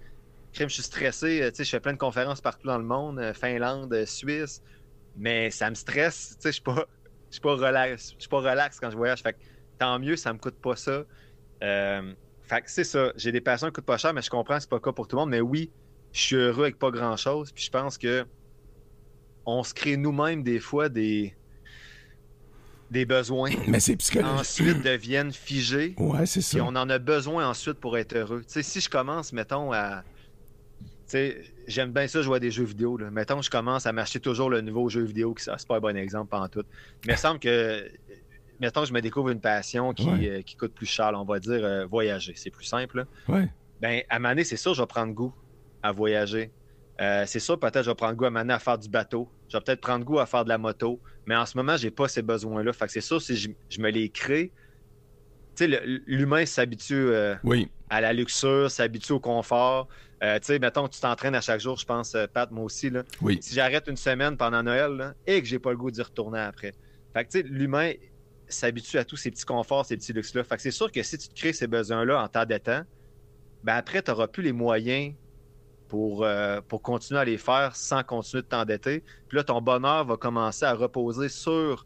[0.53, 1.41] crime, je suis stressé.
[1.41, 4.05] euh, Tu sais, je fais plein de conférences partout dans le monde, euh, Finlande, euh,
[4.05, 4.61] Suisse.
[5.15, 6.35] Mais ça me stresse.
[6.37, 6.85] Tu sais, je suis pas.
[7.29, 8.11] Je suis pas relax.
[8.17, 9.21] Je suis pas relax quand je voyage.
[9.23, 9.39] Fait que
[9.79, 11.03] tant mieux, ça me coûte pas ça.
[11.63, 13.11] Euh, fait que c'est ça.
[13.15, 14.93] J'ai des passions qui coûtent pas cher, mais je comprends que c'est pas le cas
[14.93, 15.29] pour tout le monde.
[15.31, 15.73] Mais oui,
[16.11, 17.51] je suis heureux avec pas grand chose.
[17.53, 18.25] Puis je pense que
[19.45, 21.37] on se crée nous-mêmes des fois des
[22.93, 24.39] des besoins Mais c'est psychologique.
[24.39, 25.95] ensuite deviennent figés.
[25.97, 26.51] Ouais, c'est ça.
[26.57, 28.39] Puis on en a besoin ensuite pour être heureux.
[28.47, 30.03] Tu sais, si je commence, mettons, à.
[31.05, 32.95] Tu sais, j'aime bien ça jouer à des jeux vidéo.
[32.97, 33.11] Là.
[33.11, 35.97] Mettons, je commence à m'acheter toujours le nouveau jeu vidéo, qui c'est pas un bon
[35.97, 36.63] exemple en tout.
[37.05, 37.85] Mais il me semble que.
[38.61, 40.29] Mettons, je me découvre une passion qui, Ouais.
[40.29, 41.11] euh, qui coûte plus cher.
[41.15, 42.33] On va dire euh, voyager.
[42.37, 42.99] C'est plus simple.
[42.99, 43.05] là.
[43.35, 43.49] Ouais.
[43.81, 45.33] Ben, à Mané, c'est sûr, je vais prendre goût
[45.81, 46.51] à voyager.
[47.01, 49.27] Euh, c'est sûr, peut-être, je vais prendre goût à Mané à faire du bateau.
[49.53, 50.99] Je vais peut-être prendre goût à faire de la moto.
[51.27, 52.73] Mais en ce moment, j'ai pas ces besoins-là.
[52.73, 54.51] Fait que c'est sûr, si je, je me les crée,
[55.55, 57.69] tu sais, l'humain s'habitue euh, Oui.
[57.87, 59.87] à la luxure, s'habitue au confort.
[60.23, 62.89] Euh, tu sais, mettons, tu t'entraînes à chaque jour, je pense, euh, Pat, moi aussi.
[62.89, 63.03] Là.
[63.21, 63.37] Oui.
[63.41, 66.39] Si j'arrête une semaine pendant Noël là, et que j'ai pas le goût d'y retourner
[66.39, 66.73] après.
[67.13, 67.91] Fait que, tu sais, l'humain
[68.47, 70.43] s'habitue à tous ces petits conforts, ces petits luxes-là.
[70.43, 72.81] Fait que c'est sûr que si tu te crées ces besoins-là en temps temps,
[73.61, 75.13] ben après, tu n'auras plus les moyens
[75.93, 79.03] pour, euh, pour continuer à les faire sans continuer de t'endetter.
[79.27, 81.85] Puis là, ton bonheur va commencer à reposer sur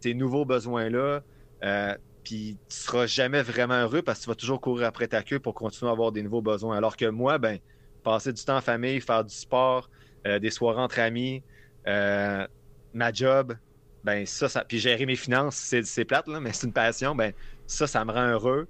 [0.00, 1.22] tes nouveaux besoins-là.
[1.62, 1.94] Euh,
[2.24, 5.38] puis tu seras jamais vraiment heureux parce que tu vas toujours courir après ta queue
[5.38, 6.76] pour continuer à avoir des nouveaux besoins.
[6.76, 7.60] Alors que moi, ben,
[8.02, 9.88] passer du temps en famille, faire du sport,
[10.26, 11.44] euh, des soirées entre amis,
[11.86, 13.54] ma job,
[14.02, 17.32] ben ça, ça puis gérer mes finances, c'est plate, là, mais c'est une passion, ben
[17.68, 18.66] ça, ça me rend heureux.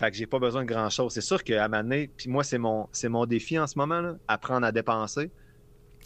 [0.00, 1.12] Fait que j'ai pas besoin de grand chose.
[1.12, 4.16] C'est sûr qu'à ma puis moi, c'est mon, c'est mon défi en ce moment, là,
[4.28, 5.30] apprendre à dépenser.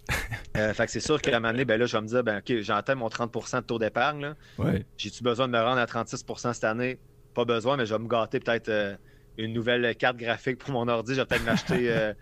[0.57, 2.24] euh, fait que c'est sûr qu'à un moment donné, ben là, je vais me dire,
[2.24, 4.34] ben, OK, j'entends mon 30% de taux d'épargne.
[4.59, 4.84] Ouais.
[4.99, 6.99] J'ai-tu besoin de me rendre à 36% cette année?
[7.34, 8.97] Pas besoin, mais je vais me gâter peut-être euh,
[9.38, 11.14] une nouvelle carte graphique pour mon ordi.
[11.14, 12.12] Je vais peut-être m'acheter euh,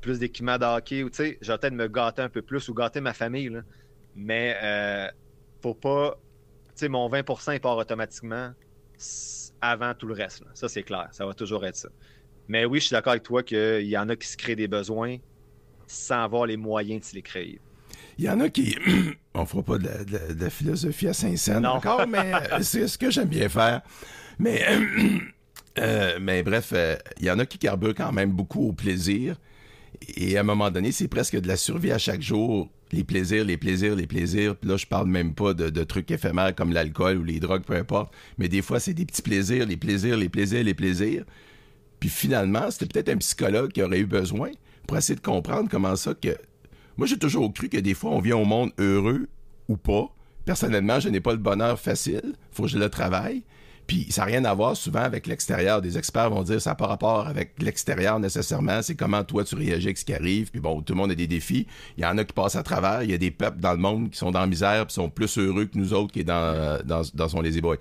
[0.00, 2.68] plus d'équipements de hockey ou, tu sais, je vais peut-être me gâter un peu plus
[2.68, 3.50] ou gâter ma famille.
[3.50, 3.60] Là.
[4.16, 5.12] Mais,
[5.62, 6.18] faut pas.
[6.70, 8.50] Tu sais, mon 20% il part automatiquement
[9.70, 10.40] avant tout le reste.
[10.40, 10.46] Là.
[10.54, 11.08] Ça, c'est clair.
[11.12, 11.88] Ça va toujours être ça.
[12.48, 14.68] Mais oui, je suis d'accord avec toi qu'il y en a qui se créent des
[14.68, 15.16] besoins
[15.86, 17.60] sans avoir les moyens de se les créer.
[18.18, 18.76] Il y en a qui.
[19.34, 19.88] On fera pas de
[20.40, 23.82] la, philosophie à Saint-Saëns encore, mais euh, c'est ce que j'aime bien faire.
[24.38, 24.64] Mais,
[25.78, 29.36] euh, mais bref, euh, il y en a qui carburent quand même beaucoup au plaisir.
[30.16, 32.68] Et à un moment donné, c'est presque de la survie à chaque jour.
[32.94, 34.56] Les plaisirs, les plaisirs, les plaisirs.
[34.56, 37.74] Puis là, je parle même pas de, trucs éphémères comme l'alcool ou les drogues, peu
[37.74, 38.14] importe.
[38.38, 41.24] Mais des fois, c'est des petits plaisirs, les plaisirs, les plaisirs, les plaisirs.
[41.98, 44.50] Puis finalement, c'était peut-être un psychologue qui aurait eu besoin
[44.86, 46.36] pour essayer de comprendre comment ça que...
[46.96, 49.26] Moi, j'ai toujours cru que des fois, on vient au monde heureux
[49.66, 50.14] ou pas.
[50.44, 52.34] Personnellement, je n'ai pas le bonheur facile.
[52.52, 53.42] Faut que je le travaille.
[53.86, 55.82] Puis ça n'a rien à voir souvent avec l'extérieur.
[55.82, 58.82] Des experts vont dire ça n'a pas rapport avec l'extérieur nécessairement.
[58.82, 60.50] C'est comment toi tu réagis avec ce qui arrive.
[60.50, 61.66] Puis bon, tout le monde a des défis.
[61.96, 63.02] Il y en a qui passent à travers.
[63.02, 65.10] Il y a des peuples dans le monde qui sont dans la misère puis sont
[65.10, 67.76] plus heureux que nous autres qui est dans, dans, dans son lazy boy.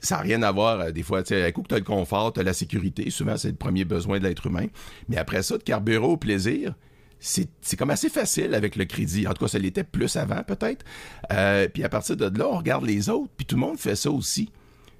[0.00, 2.32] Ça n'a rien à voir, euh, des fois, tu sais, coup tu as le confort,
[2.32, 4.66] tu as la sécurité, souvent c'est le premier besoin de l'être humain.
[5.08, 6.74] Mais après ça, de carburer au plaisir,
[7.20, 9.26] c'est comme assez facile avec le crédit.
[9.26, 10.84] En tout cas, ça l'était plus avant, peut-être.
[11.32, 13.96] Euh, puis à partir de là, on regarde les autres, puis tout le monde fait
[13.96, 14.50] ça aussi.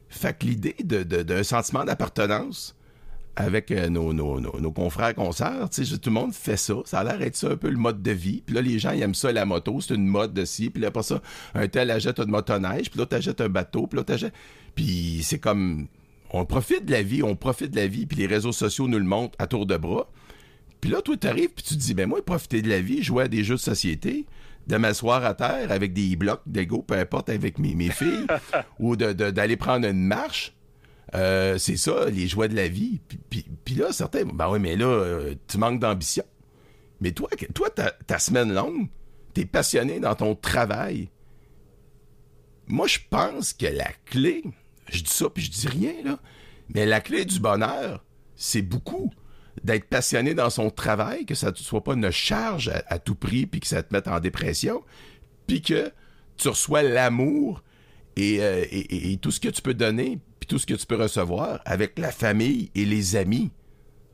[0.08, 2.74] Fait que l'idée d'un de, sentiment d'appartenance
[3.36, 6.74] avec euh, nos, nos, nos, confrères concerts, tout le monde fait ça.
[6.84, 8.42] Ça a l'air d'être ça un peu le mode de vie.
[8.44, 9.80] Puis là, les gens, aiment ça, la moto.
[9.80, 10.70] C'est une mode de ci.
[10.70, 11.22] Puis là, après ça,
[11.54, 12.90] un tel achète une motoneige.
[12.90, 13.86] Puis là, t'achètes un bateau.
[13.86, 14.34] Puis là, t'achètes...
[14.74, 15.86] Puis c'est comme...
[16.30, 18.06] On profite de la vie, on profite de la vie.
[18.06, 20.10] Puis les réseaux sociaux nous le montrent à tour de bras.
[20.80, 23.24] Puis là, toi, t'arrives, puis tu te dis, ben moi, profiter de la vie, jouer
[23.24, 24.26] à des jeux de société,
[24.68, 28.26] de m'asseoir à terre avec des blocs d'ego, peu importe, avec mes, mes filles,
[28.78, 30.54] ou de, d'aller prendre une marche.
[31.14, 33.00] Euh, c'est ça, les joies de la vie.
[33.30, 36.24] Puis, puis, là, certains, ben oui, mais là, euh, tu manques d'ambition.
[37.00, 38.88] Mais toi, toi ta, ta semaine longue,
[39.32, 41.08] t'es passionné dans ton travail.
[42.66, 44.44] Moi, je pense que la clé,
[44.90, 46.18] je dis ça puis je dis rien, là,
[46.74, 48.04] mais la clé du bonheur,
[48.36, 49.10] c'est beaucoup
[49.64, 53.46] d'être passionné dans son travail, que ça ne soit pas une charge à, tout prix,
[53.46, 54.82] puis que ça te mette en dépression,
[55.46, 55.92] puis que
[56.36, 57.62] tu reçois l'amour
[58.18, 61.60] euh, et, tout ce que tu peux donner, puis tout ce que tu peux recevoir
[61.64, 63.50] avec la famille et les amis.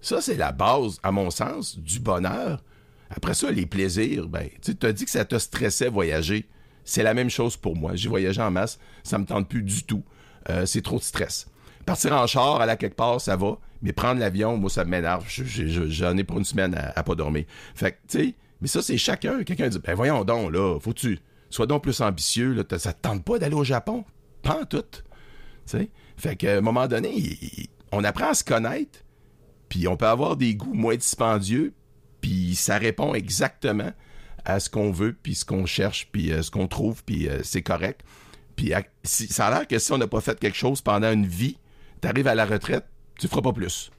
[0.01, 2.63] Ça, c'est la base, à mon sens, du bonheur.
[3.11, 6.47] Après ça, les plaisirs, ben, tu as dit que ça te stressait voyager.
[6.85, 7.95] C'est la même chose pour moi.
[7.95, 10.03] J'ai voyagé en masse, ça me tente plus du tout.
[10.51, 11.47] Euh, c'est trop de stress.
[11.87, 13.59] Partir en char, aller à quelque part, ça va.
[13.83, 15.25] Mais prendre l'avion, moi, ça m'énerve.
[15.29, 17.45] J'en ai pour une semaine à, pas dormir.
[17.75, 19.43] Fait tu sais, mais ça, c'est chacun.
[19.45, 21.19] Quelqu'un dit, ben voyons donc, là, faut-tu,
[21.51, 24.05] sois donc plus ambitieux, là, ça te tente pas d'aller au Japon?
[24.43, 24.83] Pas en tout.
[24.91, 25.03] Tu
[25.67, 25.91] sais?
[26.17, 27.39] Fait qu'à un moment donné,
[27.93, 29.01] on apprend à se connaître,
[29.69, 31.75] puis on peut avoir des goûts moins dispendieux,
[32.21, 33.93] puis ça répond exactement
[34.45, 37.41] à ce qu'on veut, puis ce qu'on cherche, puis euh, ce qu'on trouve, puis euh,
[37.43, 38.03] c'est correct.
[38.57, 38.73] Puis
[39.03, 41.59] ça a l'air que si on n'a pas fait quelque chose pendant une vie,
[42.05, 42.85] t'arrives à la retraite,
[43.19, 43.91] tu feras pas plus.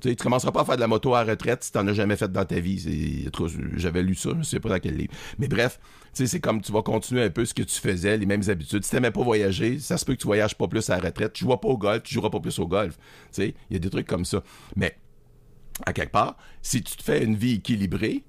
[0.00, 2.16] Tu tu commenceras pas à faire de la moto à retraite si t'en as jamais
[2.16, 3.28] fait dans ta vie.
[3.76, 5.12] J'avais lu ça, je sais pas dans quel livre.
[5.38, 5.78] Mais bref,
[6.12, 8.84] c'est comme tu vas continuer un peu ce que tu faisais, les mêmes habitudes.
[8.84, 11.34] Si t'aimais pas voyager, ça se peut que tu voyages pas plus à la retraite.
[11.34, 12.98] Tu joues pas au golf, tu joueras pas plus au golf.
[13.38, 14.42] Il y a des trucs comme ça.
[14.74, 14.98] Mais,
[15.86, 18.24] à quelque part, si tu te fais une vie équilibrée,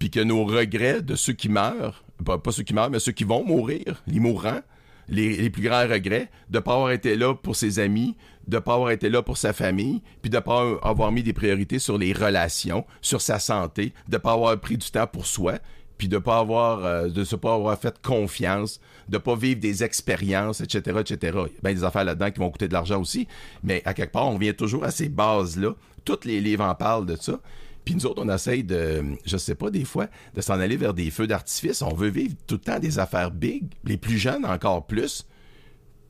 [0.00, 3.12] puis que nos regrets de ceux qui meurent, pas, pas ceux qui meurent, mais ceux
[3.12, 4.62] qui vont mourir, les mourants,
[5.08, 8.90] les, plus grands regrets, de pas avoir été là pour ses amis, de pas avoir
[8.90, 12.84] été là pour sa famille, puis de pas avoir mis des priorités sur les relations,
[13.00, 15.58] sur sa santé, de pas avoir pris du temps pour soi,
[15.98, 19.84] puis de pas avoir euh, de se pas avoir fait confiance, de pas vivre des
[19.84, 21.16] expériences, etc., etc.
[21.22, 23.28] Il y a bien des affaires là-dedans qui vont coûter de l'argent aussi,
[23.62, 25.74] mais à quelque part, on vient toujours à ces bases-là.
[26.04, 27.40] Toutes les livres en parlent de ça.
[27.84, 30.94] Puis nous autres, on essaye de, je sais pas, des fois, de s'en aller vers
[30.94, 31.82] des feux d'artifice.
[31.82, 35.26] On veut vivre tout le temps des affaires big, les plus jeunes encore plus.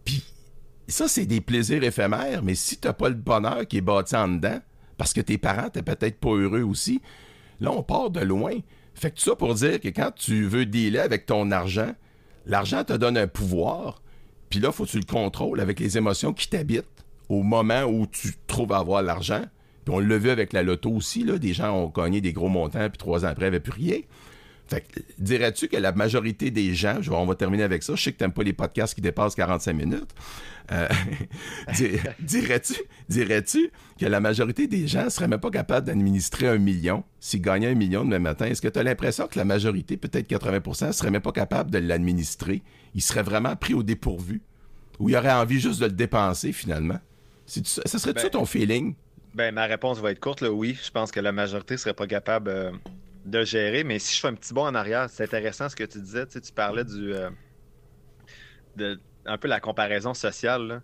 [0.05, 0.23] Puis
[0.87, 4.29] ça, c'est des plaisirs éphémères, mais si t'as pas le bonheur qui est bâti en
[4.29, 4.61] dedans,
[4.97, 7.01] parce que tes parents t'es peut-être pas heureux aussi,
[7.61, 8.53] là, on part de loin.
[8.95, 11.93] Fait que tout ça pour dire que quand tu veux dealer avec ton argent,
[12.47, 14.01] l'argent te donne un pouvoir,
[14.51, 18.07] Puis là, faut que tu le contrôles avec les émotions qui t'habitent au moment où
[18.07, 19.43] tu trouves avoir l'argent.
[19.85, 22.49] Puis on l'a vu avec la loto aussi, là, des gens ont gagné des gros
[22.49, 23.99] montants, puis trois ans après, n'avaient plus rien.
[24.67, 28.03] Fait que, dirais-tu que la majorité des gens, je, on va terminer avec ça, je
[28.03, 30.15] sais que t'aimes pas les podcasts qui dépassent 45 minutes,
[30.73, 30.89] euh,
[32.21, 32.75] dirais-tu,
[33.11, 33.71] dirais-tu
[34.01, 37.75] que la majorité des gens seraient même pas capables d'administrer un million s'ils gagnaient un
[37.75, 38.47] million demain matin?
[38.47, 41.79] Est-ce que tu as l'impression que la majorité, peut-être 80%, seraient même pas capables de
[41.79, 42.63] l'administrer?
[42.95, 44.41] Ils seraient vraiment pris au dépourvu?
[44.99, 47.01] Ou ils auraient envie juste de le dépenser finalement?
[47.47, 47.83] Ça?
[47.85, 48.95] Serait-tu ça ton feeling?
[49.35, 50.79] Ben, ma réponse va être courte, là, oui.
[50.83, 52.71] Je pense que la majorité serait pas capable euh,
[53.25, 53.83] de gérer.
[53.83, 56.27] Mais si je fais un petit bond en arrière, c'est intéressant ce que tu disais.
[56.27, 57.13] Tu, parlais du.
[57.13, 57.31] Euh,
[58.77, 60.67] de, un peu la comparaison sociale.
[60.67, 60.83] Là.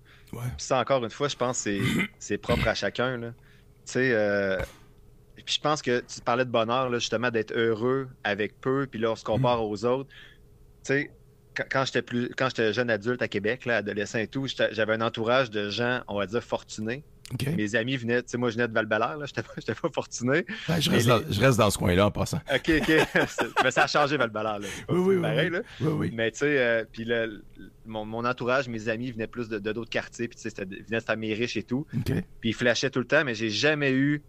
[0.58, 1.78] ça, encore une fois, je pense que
[2.18, 3.20] c'est propre à chacun.
[3.20, 3.26] Tu
[3.84, 4.10] sais.
[4.12, 4.58] Euh,
[5.36, 9.00] puis je pense que tu parlais de bonheur, là, justement, d'être heureux avec peu, puis
[9.00, 9.70] là, on se compare mm.
[9.70, 10.10] aux autres.
[10.84, 11.10] Tu sais,
[11.70, 15.00] quand, j'étais plus quand j'étais jeune adulte à Québec, là, adolescent et tout, j'avais un
[15.00, 17.04] entourage de gens, on va dire, fortunés.
[17.56, 19.52] Mes amis venaient, tu sais, moi je venais de val là, j'étais pas,
[19.82, 20.44] pas fortuné.
[20.68, 22.40] Ben, je, reste dans, je, reste dans, ce coin-là en passant.
[22.52, 22.92] OK, OK.
[23.64, 24.58] mais ça a changé val là.
[24.88, 25.62] Oui, oui, pareil, oui, là.
[25.80, 26.10] oui, oui.
[26.12, 27.08] Mais tu sais, euh, puis
[27.86, 31.04] mon, mon, entourage, mes amis venaient plus de d'autres quartiers, puis tu sais, venaient de
[31.04, 31.86] familles riches et tout.
[31.96, 32.12] OK.
[32.40, 34.22] Puis ils flashaient tout le temps, mais j'ai jamais eu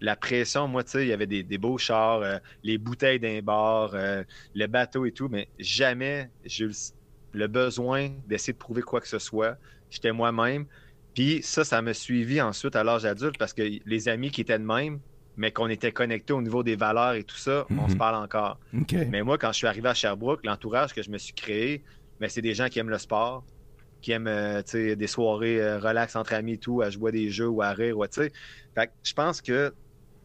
[0.00, 3.40] la pression, moi, tu sais, il y avait des, beaux chars, euh, les bouteilles d'un
[3.40, 4.22] bar, euh,
[4.54, 6.72] le bateau et tout, mais jamais j'ai eu
[7.32, 9.56] le besoin d'essayer de prouver quoi que ce soit.
[9.90, 10.66] J'étais moi-même.
[11.16, 14.58] Puis ça, ça m'a suivi ensuite à l'âge adulte parce que les amis qui étaient
[14.58, 15.00] de même,
[15.38, 17.98] mais qu'on était connectés au niveau des valeurs et tout ça, on se mhm.
[17.98, 18.60] parle encore.
[18.92, 21.82] Mais moi, quand je suis arrivé à Sherbrooke, l'entourage que je me suis créé,
[22.20, 23.44] mais c'est des gens qui aiment le sport,
[24.02, 27.48] qui aiment euh, des soirées euh, relax entre amis et tout, à jouer des jeux
[27.48, 27.96] ou à rire.
[27.96, 28.30] Ouais, fait
[28.76, 29.72] que je pense que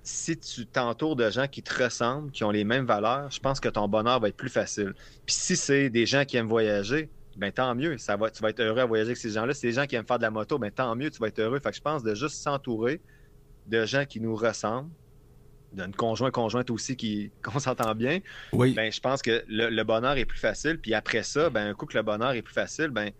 [0.03, 3.61] si tu t'entoures de gens qui te ressemblent, qui ont les mêmes valeurs, je pense
[3.61, 4.93] que ton bonheur va être plus facile.
[5.25, 7.97] Puis si c'est des gens qui aiment voyager, ben tant mieux.
[7.97, 9.53] Ça va, tu vas être heureux à voyager avec ces gens-là.
[9.53, 11.27] Si c'est des gens qui aiment faire de la moto, ben tant mieux, tu vas
[11.27, 11.59] être heureux.
[11.59, 13.01] Fait que je pense de juste s'entourer
[13.67, 14.89] de gens qui nous ressemblent,
[15.73, 18.19] d'une conjoint conjointe aussi qui qu'on s'entend bien.
[18.51, 18.73] Oui.
[18.73, 20.79] Ben je pense que le, bonheur est plus facile.
[20.79, 23.11] Puis après ça, ben un coup que le bonheur est plus facile, ben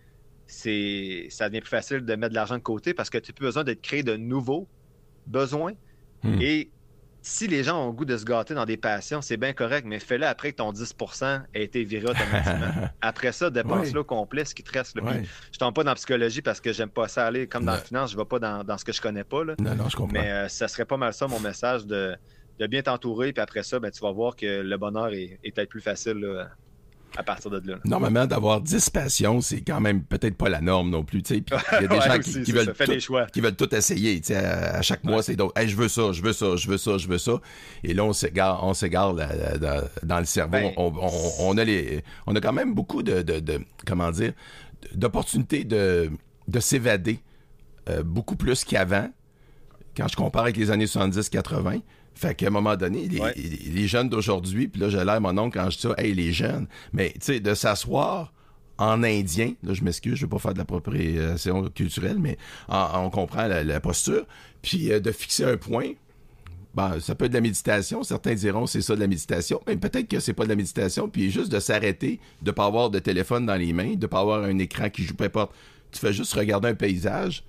[0.48, 3.36] c'est ça devient plus facile de mettre de l'argent de côté parce que tu n'as
[3.36, 4.68] plus besoin de créer de nouveaux
[5.28, 5.74] besoins.
[6.24, 6.42] Hmm.
[6.42, 6.70] Et
[7.22, 9.86] si les gens ont le goût de se gâter dans des passions, c'est bien correct,
[9.88, 12.90] mais fais-le après que ton 10% a été viré automatiquement.
[13.02, 14.98] après ça, dépense-le au complet, ce qui te reste.
[15.02, 15.28] Oui.
[15.52, 17.78] Je tombe pas dans la psychologie parce que j'aime pas ça aller comme dans la
[17.78, 19.44] finance, je vais pas dans, ce que je connais pas.
[19.44, 19.56] Là.
[19.60, 20.14] Non, non, je comprends.
[20.14, 22.18] Mais euh, ça serait pas mal ça, mon message, de,
[22.68, 25.70] bien t'entourer, puis après ça, ben, tu vas voir que le bonheur est, est peut-être
[25.70, 26.48] plus facile
[27.18, 27.78] à partir de là.
[27.86, 31.22] Normalement, d'avoir 10 passions, c'est quand même peut-être pas la norme non plus.
[31.30, 34.22] Il y a des gens qui, veulent tout, qui veulent tout essayer.
[34.34, 36.78] À, à chaque mois, c'est donc hey, je veux ça, je veux ça, je veux
[36.78, 37.40] ça, je veux ça.
[37.84, 40.52] Et là, on s'égare, on s'égare dans le cerveau.
[40.52, 40.94] Ben, on,
[41.40, 44.34] on, a les, on a quand même beaucoup de, de, de comment dire,
[44.96, 46.10] d'opportunités de,
[46.48, 47.20] de s'évader
[47.90, 49.10] euh, beaucoup plus qu'avant.
[49.96, 51.82] Quand je compare avec les années 70-80,
[52.14, 55.70] fait qu'à un moment donné, les, jeunes d'aujourd'hui, puis là, j'ai l'air mon oncle quand
[55.70, 58.34] je dis ça, hey, les jeunes, mais tu sais, de s'asseoir
[58.78, 62.38] en indien, là, je m'excuse, je vais pas faire de l'appropriation culturelle, mais
[62.70, 64.26] on comprend la, posture,
[64.62, 65.92] puis euh, de fixer un point,
[66.74, 68.04] ben, ça peut être de la méditation.
[68.04, 71.10] Certains diront c'est ça de la méditation, mais peut-être que c'est pas de la méditation.
[71.10, 74.44] Puis juste de s'arrêter, de pas avoir de téléphone dans les mains, de pas avoir
[74.44, 75.54] un écran qui joue, peu importe.
[75.92, 77.44] Tu fais juste regarder un paysage.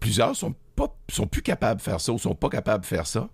[0.00, 0.54] Plusieurs sont
[1.10, 3.28] sont plus capables de faire ça ou sont pas capables de faire ça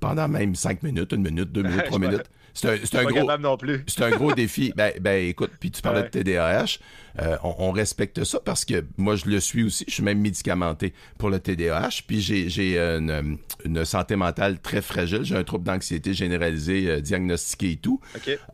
[0.00, 2.30] pendant même cinq minutes, une minute, deux minutes, trois minutes.
[2.52, 3.30] C'est un, gros,
[3.86, 4.72] c'est un gros défi.
[4.74, 6.78] Ben, ben, écoute, puis tu parlais de TDAH,
[7.20, 9.84] euh, on, respecte ça parce que moi je le suis aussi.
[9.86, 15.22] Je suis même médicamenté pour le TDAH, puis j'ai une, une, santé mentale très fragile.
[15.22, 18.00] J'ai un trouble d'anxiété généralisé euh, diagnostiqué et tout.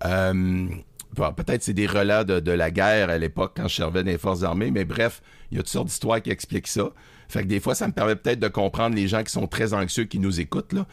[0.05, 0.67] Euh,
[1.15, 4.19] peut-être c'est des relats de, de, la guerre à l'époque quand je servais dans les
[4.19, 6.91] forces armées, mais bref, il y a toutes sortes d'histoires qui expliquent ça.
[7.29, 9.75] Fait que des fois, ça me permet peut-être de comprendre les gens qui sont très
[9.75, 10.87] anxieux, qui nous écoutent, là.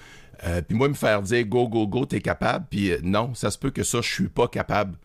[0.46, 2.66] Euh, puis moi, me faire dire go, go, go, t'es capable.
[2.70, 4.98] Puis euh, non, ça se peut que ça, je suis pas capable.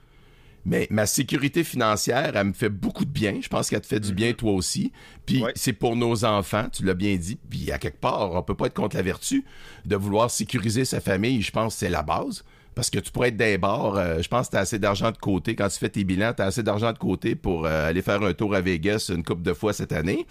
[0.65, 3.39] Mais ma sécurité financière, elle me fait beaucoup de bien.
[3.41, 4.93] Je pense qu'elle te fait du bien, toi aussi.
[5.25, 7.39] Puis c'est pour nos enfants, tu l'as bien dit.
[7.49, 9.45] Puis à quelque part, on peut pas être contre la vertu
[9.87, 11.41] de vouloir sécuriser sa famille.
[11.41, 12.45] Je pense que c'est la base.
[12.79, 15.17] Parce que tu pourrais être des euh, je pense que tu as assez d'argent de
[15.17, 15.57] côté.
[15.57, 18.23] Quand tu fais tes bilans, tu as assez d'argent de côté pour euh, aller faire
[18.23, 20.29] un tour à Vegas une couple de fois cette année.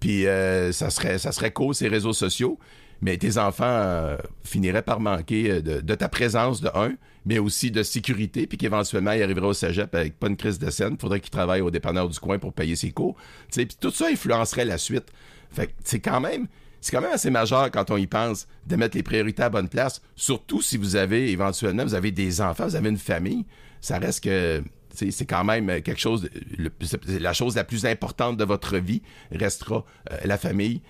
[0.00, 2.58] Puis euh, ça serait ça serait ces réseaux sociaux.
[3.00, 6.94] Mais tes enfants finiraient par manquer de, ta présence de un,
[7.26, 10.70] mais aussi de sécurité, puis qu'éventuellement ils arriveraient au cégep avec pas une crise de
[10.70, 10.96] scène.
[10.98, 13.14] Faudrait qu'ils travaillent au dépanneur du coin pour payer ses cours.
[13.80, 15.12] Tout ça influencerait la suite.
[15.52, 16.48] Fait que c'est quand même
[16.84, 19.70] c'est quand même assez majeur quand on y pense de mettre les priorités à bonne
[19.70, 23.46] place, surtout si vous avez éventuellement, vous avez des enfants, vous avez une famille.
[23.80, 24.62] Ça reste que
[24.92, 26.28] c'est quand même quelque chose,
[27.08, 29.00] la chose la plus importante de votre vie
[29.32, 29.86] restera
[30.26, 30.82] la famille,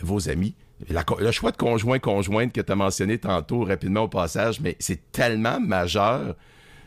[0.00, 0.54] vos amis.
[0.88, 5.12] le choix de conjoint conjointe que tu as mentionné tantôt rapidement au passage, mais c'est
[5.12, 6.36] tellement majeur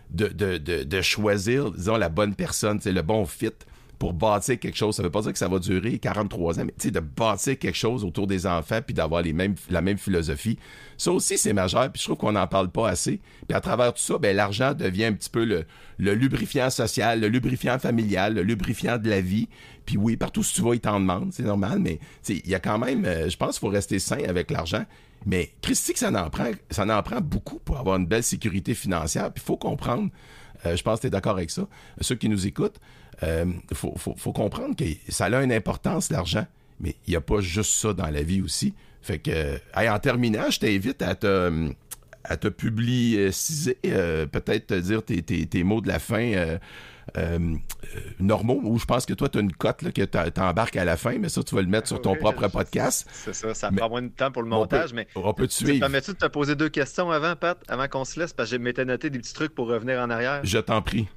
[0.09, 3.51] de, de, de, de, choisir, disons, la bonne personne, c'est le bon fit
[3.99, 4.95] pour bâtir quelque chose.
[4.95, 8.03] Ça veut pas dire que ça va durer 43 ans, mais de bâtir quelque chose
[8.03, 9.35] autour des enfants puis d'avoir les
[9.69, 10.57] la même philosophie.
[10.97, 13.19] Ça aussi, c'est majeur, puis je trouve qu'on n'en parle pas assez.
[13.47, 15.65] Puis à travers tout ça, ben, l'argent devient un petit peu le,
[15.97, 19.47] lubrifiant social, le lubrifiant familial, le lubrifiant de la vie.
[19.85, 22.59] Puis oui, partout où tu vas, ils t'en demandent, c'est normal, mais il y a
[22.59, 24.85] quand même, euh, je pense qu'il faut rester sain avec l'argent.
[25.25, 29.31] Mais Christy, ça en prend, ça en prend beaucoup pour avoir une belle sécurité financière.
[29.31, 30.09] Puis il faut comprendre,
[30.65, 31.67] euh, je pense que tu es d'accord avec ça,
[32.01, 32.79] ceux qui nous écoutent,
[33.23, 36.45] euh, faut, faut, comprendre que ça a une importance, l'argent,
[36.79, 38.73] mais il n'y a pas juste ça dans la vie aussi.
[39.01, 41.71] Fait que, en terminant, je t'invite à te,
[42.23, 46.57] à te publiciser, euh, peut-être te dire tes, tes, mots de la fin.
[47.17, 47.39] Euh,
[48.19, 50.83] normaux, où je pense que toi, tu as une cote là, que tu embarques à
[50.83, 53.07] la fin, mais ça, tu vas le mettre sur ton propre podcast.
[53.13, 55.07] C'est ça, ça prend moins de temps pour le montage, mais.
[55.15, 55.79] On peut te suivre.
[55.79, 58.61] Permets-tu de te poser deux questions avant, Pat, avant qu'on se laisse, parce que je
[58.61, 60.41] m'étais noté des petits trucs pour revenir en arrière.
[60.43, 61.07] Je t'en prie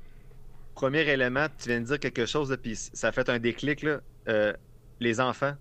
[0.81, 4.01] premier élément, tu viens de dire quelque chose, puis ça a fait un déclic, là,
[4.29, 4.55] euh,
[4.99, 5.53] les enfants.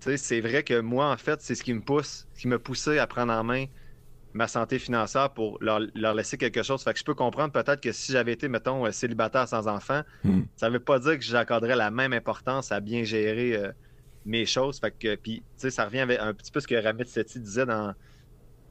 [0.00, 2.98] C'est vrai que moi, en fait, c'est ce qui me pousse, ce qui me poussait
[2.98, 3.66] à prendre en main
[4.32, 5.80] ma santé financière pour leur,
[6.14, 6.82] laisser quelque chose.
[6.82, 10.42] Fait que je peux comprendre peut-être que si j'avais été, mettons, célibataire sans enfant, hmm.
[10.56, 13.72] ça ne veut pas dire que j'accorderais la même importance à bien gérer euh,
[14.24, 14.78] mes choses.
[14.78, 17.94] Fait que, puis, ça revient avec un petit peu ce que Ramit Sethi disait dans,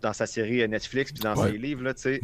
[0.01, 2.19] dans sa série Netflix, puis dans ses livres, tu sais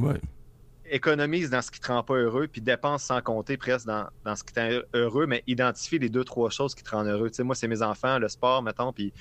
[0.86, 4.44] économise dans ce qui te rend pas heureux, puis dépense sans compter presque dans, ce
[4.44, 7.30] qui te rend heureux, mais identifie les deux, trois choses qui te rendent heureux.
[7.30, 9.14] Tu sais, moi, c'est mes enfants, le sport, mettons, puis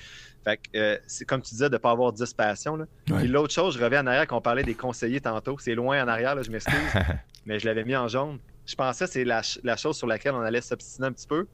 [0.43, 2.75] fait euh, c'est comme tu disais, de ne pas avoir 10 passions.
[2.75, 2.85] Là.
[3.05, 5.57] Puis l'autre chose, je reviens en arrière quand on parlait des conseillers tantôt.
[5.59, 6.75] C'est loin en arrière, là, je m'excuse,
[7.45, 8.39] mais je l'avais mis en jaune.
[8.65, 9.41] Je pensais que c'est la,
[9.77, 11.47] chose sur laquelle on allait s'obstiner un petit peu.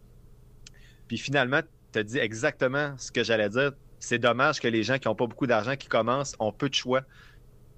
[1.08, 1.62] Puis finalement,
[1.94, 3.72] tu as dit exactement ce que j'allais dire.
[4.00, 6.76] C'est dommage que les gens qui n'ont pas beaucoup d'argent, qui commencent, ont peu de
[6.76, 7.02] choix.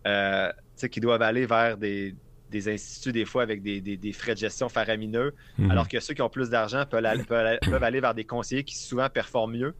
[0.07, 0.51] Euh,
[0.89, 2.15] qui doivent aller vers des,
[2.49, 5.71] des instituts des fois avec des, frais de gestion faramineux, mhm.
[5.71, 9.53] alors que ceux qui ont plus d'argent peuvent, aller vers des conseillers qui souvent performent
[9.53, 9.75] mieux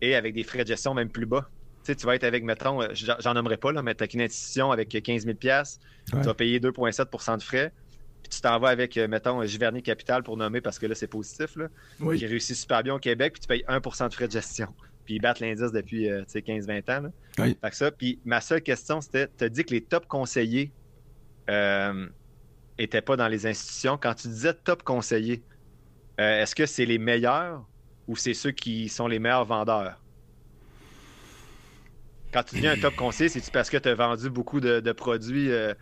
[0.00, 1.48] et avec des frais de gestion même plus bas.
[1.84, 4.70] Tu, vas être avec, mettons, euh, j'en nommerai pas, là, mais tu as une institution
[4.70, 7.72] avec 15 000 tu vas payer 2,7% de frais,
[8.22, 11.08] puis tu t'en vas avec, euh, mettons, Giverny Capital pour nommer parce que là, c'est
[11.08, 11.68] positif, là,
[12.16, 14.68] qui réussit super bien au Québec, puis tu payes 1% de frais de gestion.
[15.04, 17.12] Puis ils battent l'indice depuis 15-20 euh, ans.
[17.36, 20.72] Fait que ça, puis ma seule question, c'était, tu as dit que les top conseillers
[21.50, 22.08] euh,
[22.78, 23.98] n'étaient pas dans les institutions.
[23.98, 25.42] Quand tu disais top conseiller,
[26.20, 27.66] euh, est-ce que c'est les meilleurs
[28.06, 30.00] ou c'est ceux qui sont les meilleurs vendeurs?
[32.32, 35.50] Quand tu deviens un top conseiller, c'est-tu parce que tu as vendu beaucoup de, produits
[35.50, 35.74] euh,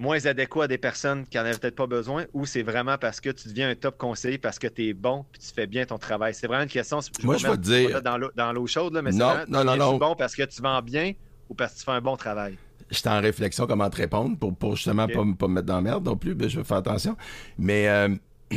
[0.00, 3.20] moins adéquats à des personnes qui n'en avaient peut-être pas besoin ou c'est vraiment parce
[3.20, 5.84] que tu deviens un top conseiller parce que tu es bon et tu fais bien
[5.84, 6.34] ton travail?
[6.34, 7.00] C'est vraiment une question.
[7.22, 8.02] Moi, je vais te dire.
[8.02, 9.98] Dans l'eau chaude, là, mais non, c'est non, non, non.
[9.98, 11.12] bon parce que tu vends bien
[11.48, 12.56] ou parce que tu fais un bon travail?
[12.90, 15.80] j'étais en réflexion comment te répondre pour, pour justement pas, pas me mettre dans la
[15.80, 17.16] merde non plus, mais je vais faire attention.
[17.58, 18.14] Mais euh,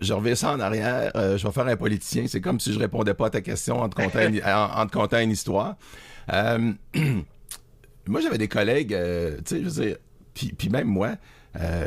[0.00, 2.26] je reviens ça en arrière, euh, je vais faire un politicien.
[2.26, 4.92] C'est comme si je répondais pas à ta question en te contant, une, en, te
[4.92, 5.76] contant une histoire.
[6.32, 6.72] Euh,
[8.06, 8.96] moi, j'avais des collègues,
[9.44, 9.96] tu sais, je veux dire,
[10.34, 11.14] puis, puis même moi,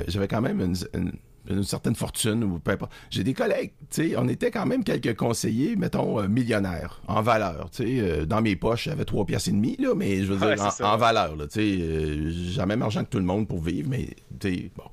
[0.08, 0.62] j'avais quand même
[0.94, 1.12] une
[1.50, 2.92] une certaine fortune ou peu importe.
[3.10, 7.22] J'ai des collègues, tu sais, on était quand même quelques conseillers, mettons, euh, millionnaires, en
[7.22, 8.00] valeur, tu sais.
[8.00, 10.98] Euh, dans mes poches, j'avais trois pièces et demie, là, mais je veux dire, en,
[10.98, 11.82] valeur, là, tu sais.
[11.82, 14.84] Euh, j'ai même argent que tout le monde pour vivre, mais, tu sais, bon.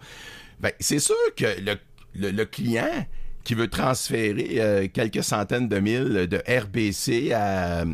[0.61, 3.07] Ben, c'est sûr que le, le, client
[3.43, 7.85] qui veut transférer quelques centaines de mille de RBC à,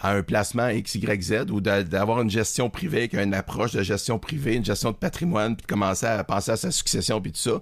[0.00, 4.18] à un placement XYZ ou d'avoir une gestion privée, qui a une approche de gestion
[4.18, 7.40] privée, une gestion de patrimoine, puis de commencer à penser à sa succession, puis tout
[7.40, 7.60] ça,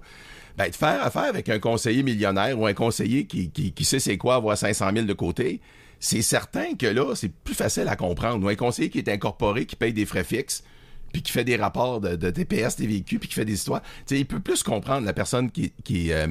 [0.57, 4.17] ben, de faire affaire avec un conseiller millionnaire ou un conseiller qui, qui, sait c'est
[4.17, 5.61] quoi avoir 500 000 de côté,
[5.99, 8.45] c'est certain que là, c'est plus facile à comprendre.
[8.45, 10.63] Ou un conseiller qui est incorporé, qui paye des frais fixes,
[11.11, 13.81] puis qui fait des rapports de, TPS véhicules, puis qui fait des histoires,
[14.11, 16.27] il peut plus comprendre la personne qui, qui euh,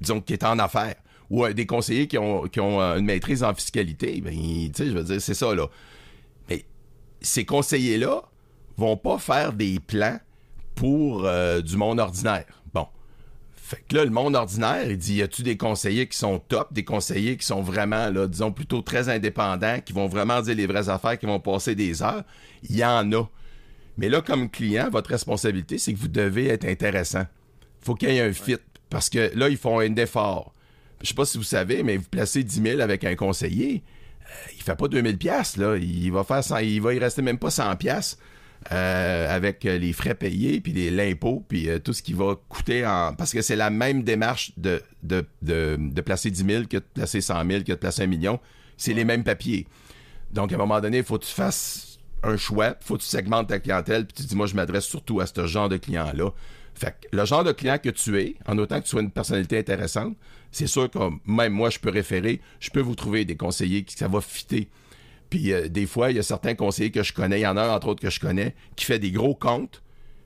[0.00, 0.96] disons, qui est en affaires
[1.30, 4.70] ou euh, des conseillers qui ont, qui ont euh, une maîtrise en fiscalité, ben, tu
[4.74, 5.68] sais, je veux dire, c'est ça, là.
[6.48, 6.64] Mais
[7.20, 8.22] ces conseillers-là
[8.76, 10.18] vont pas faire des plans
[10.74, 12.44] pour euh, du monde ordinaire.
[12.72, 12.86] Bon.
[13.54, 16.72] Fait que là, le monde ordinaire, il dit, y a-tu des conseillers qui sont top,
[16.72, 20.66] des conseillers qui sont vraiment, là, disons, plutôt très indépendants, qui vont vraiment dire les
[20.66, 22.22] vraies affaires, qui vont passer des heures?
[22.70, 23.24] Il y en a.
[23.98, 27.26] Mais là, comme client, votre responsabilité, c'est que vous devez être intéressant.
[27.80, 28.56] Faut qu'il y ait un fit.
[28.88, 30.54] Parce que là, ils font un effort
[31.02, 33.82] je sais pas si vous savez, mais vous placez 10 000 avec un conseiller,
[34.22, 37.38] euh, il fait pas 2000 pièces là, il va faire il va y rester même
[37.38, 38.18] pas 100 pièces
[38.72, 43.14] euh, avec les frais payés, puis l'impôt, puis tout ce qui va coûter en...
[43.14, 47.20] Parce que c'est la même démarche de, de, de, placer 10 000 que de placer
[47.20, 48.40] 100 000, que de placer un million.
[48.76, 49.66] C'est les mêmes papiers.
[50.32, 53.02] Donc, à un moment donné, il faut que tu fasses un choix, il faut que
[53.02, 55.76] tu segmentes ta clientèle, puis tu dis, moi, je m'adresse surtout à ce genre de
[55.76, 56.30] client-là.
[56.74, 59.10] Fait que le genre de client que tu es, en autant que tu sois une
[59.10, 60.16] personnalité intéressante,
[60.58, 63.94] c'est sûr que même moi, je peux référer, je peux vous trouver des conseillers qui
[63.94, 64.68] ça va fitter.
[65.30, 67.56] Puis euh, des fois, il y a certains conseillers que je connais, il y en
[67.56, 69.82] a un entre autres que je connais, qui fait des gros comptes,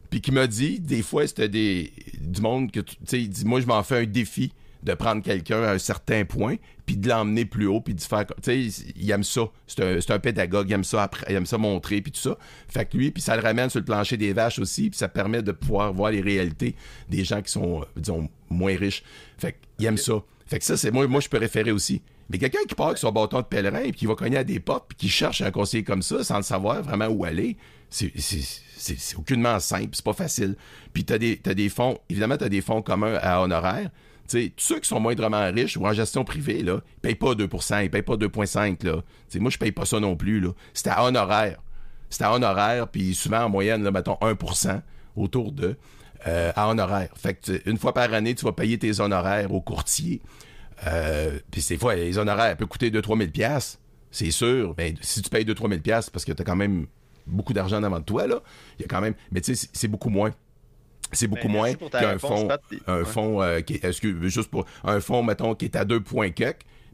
[0.08, 3.44] puis qui me dit, des fois, c'était des du monde que tu sais, il dit,
[3.44, 4.52] moi, je m'en fais un défi
[4.82, 6.56] de prendre quelqu'un à un certain point,
[6.86, 8.26] puis de l'emmener plus haut, puis de faire...
[8.42, 9.42] Tu sais, il aime ça.
[9.66, 12.36] C'est un, pédagogue, il aime ça après, il aime ça montrer, puis tout ça.
[12.68, 15.08] Fait que lui, puis ça le ramène sur le plancher des vaches aussi, puis ça
[15.08, 16.74] permet de pouvoir voir les réalités
[17.08, 19.02] des gens qui sont, disons, moins riches.
[19.38, 20.14] Fait qu'il aime ça.
[20.46, 22.02] Fait que ça, c'est moi, moi, je peux référer aussi.
[22.28, 24.58] Mais quelqu'un qui part avec son bâton de pèlerin et qui va cogner à des
[24.58, 27.56] portes puis qui cherche un conseiller comme ça sans le savoir vraiment où aller,
[27.90, 30.56] c'est aucunement simple, c'est pas facile.
[30.92, 33.90] Puis t'as des, as des fonds, évidemment, t'as des fonds communs à honoraires,
[34.32, 37.84] tous ceux qui sont moindrement riches ou en gestion privée, là, ils payent pas 2%
[37.84, 39.02] ils payent pas 2,5 là.
[39.40, 40.44] moi, je paye pas ça non plus.
[40.74, 41.58] C'est à honoraire.
[42.10, 44.80] C'est à honoraire, puis souvent en moyenne, là, mettons 1%
[45.16, 45.76] autour de
[46.26, 47.08] euh, à honoraire.
[47.16, 50.20] Fait que une fois par année, tu vas payer tes honoraires au courtier.
[50.86, 53.78] Euh, puis des fois, les honoraires peuvent coûter 2-3 000 pièces
[54.12, 54.74] c'est sûr.
[54.78, 56.86] Mais si tu payes 2-3 000 pièces parce que tu as quand même
[57.26, 58.42] beaucoup d'argent avant de toi, là,
[58.78, 59.14] il y a quand même...
[59.32, 60.32] Mais tu sais, c'est beaucoup moins.
[61.12, 62.48] C'est beaucoup ben, moins qu'un fonds,
[62.86, 66.30] un fonds euh, qui est, juste pour un fonds, mettons, qui est à deux points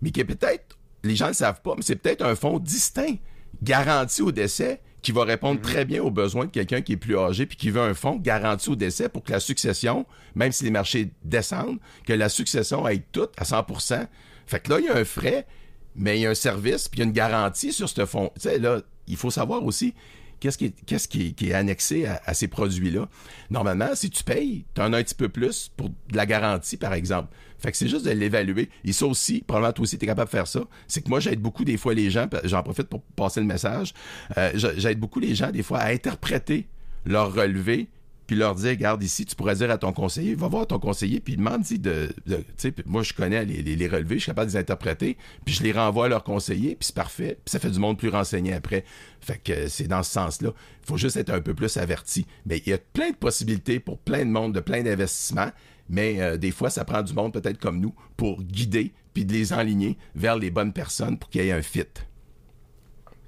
[0.01, 3.17] mais qui est peut-être, les gens ne savent pas, mais c'est peut-être un fonds distinct,
[3.63, 5.63] garanti au décès, qui va répondre mhm.
[5.63, 8.17] très bien aux besoins de quelqu'un qui est plus âgé puis qui veut un fonds
[8.17, 12.85] garanti au décès pour que la succession, même si les marchés descendent, que la succession
[12.85, 14.07] aille toute à 100%.
[14.47, 15.47] Fait que là, il y a un frais,
[15.95, 18.31] mais il y a un service puis il y a une garantie sur ce fonds.
[18.35, 19.95] Tu sais, là, il faut savoir aussi,
[20.41, 23.09] qu'est-ce qui est, annexé à, ces produits-là?
[23.51, 26.77] Normalement, si tu payes, tu en as un petit peu plus pour de la garantie,
[26.77, 27.35] par exemple.
[27.59, 28.71] Fait que c'est juste de l'évaluer.
[28.85, 30.61] Et ça aussi, probablement toi aussi, tu es capable de faire ça.
[30.87, 33.95] C'est que moi, j'aide beaucoup des fois les gens, j'en profite pour passer le message,
[34.37, 36.69] euh, j'aide beaucoup les gens des fois à interpréter
[37.05, 37.89] leur relevé
[38.29, 41.19] puis leur dire, regarde ici, tu pourrais dire à ton conseiller, va voir ton conseiller,
[41.19, 42.11] puis demande si de,
[42.59, 45.17] sais, moi je connais les, les, relevés, je suis capable de les interpréter,
[45.47, 47.97] puis je les renvoie à leur conseiller, puis c'est parfait, puis ça fait du monde
[47.97, 48.85] plus renseigné après.
[49.23, 50.51] Fait que c'est dans ce sens-là.
[50.83, 52.27] Il faut juste être un peu plus averti.
[52.45, 55.51] Mais il y a plein de possibilités pour plein de monde, de plein d'investissements,
[55.89, 59.33] mais euh, des fois, ça prend du monde peut-être comme nous pour guider, puis de
[59.33, 61.87] les enligner vers les bonnes personnes pour qu'il y ait un fit.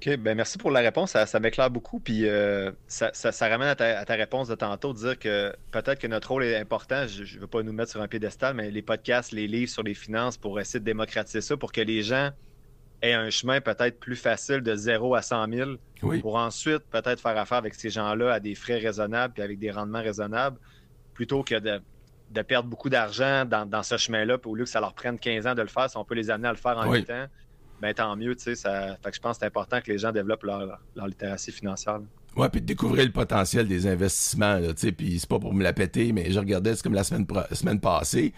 [0.01, 1.11] OK, ben merci pour la réponse.
[1.11, 1.99] Ça, m'éclaire beaucoup.
[1.99, 6.29] Puis euh, ça, ramène à ta, réponse de tantôt, de dire que peut-être que notre
[6.29, 7.05] rôle est important.
[7.05, 9.83] Je ne veux pas nous mettre sur un piédestal, mais les podcasts, les livres sur
[9.83, 12.31] les finances pour essayer de démocratiser ça, pour que les gens
[13.03, 15.71] aient un chemin peut-être plus facile de 0 à 100 000,
[16.19, 19.69] pour ensuite peut-être faire affaire avec ces gens-là à des frais raisonnables puis avec des
[19.69, 20.57] rendements raisonnables,
[21.13, 25.19] plutôt que de, perdre beaucoup d'argent dans, ce chemin-là, au lieu que ça leur prenne
[25.19, 27.01] 15 ans de le faire, si on peut les amener à le faire en oui.
[27.01, 27.27] 8 ans
[27.81, 28.55] ben tant mieux, tu sais.
[28.55, 28.97] Ça...
[29.03, 31.99] Fait que je pense que c'est important que les gens développent leur, leur littératie financière.
[32.37, 35.63] Ouais, puis de découvrir le potentiel des investissements, tu sais, puis c'est pas pour me
[35.63, 38.33] la péter, mais je regardais, c'est comme la semaine, semaine passée,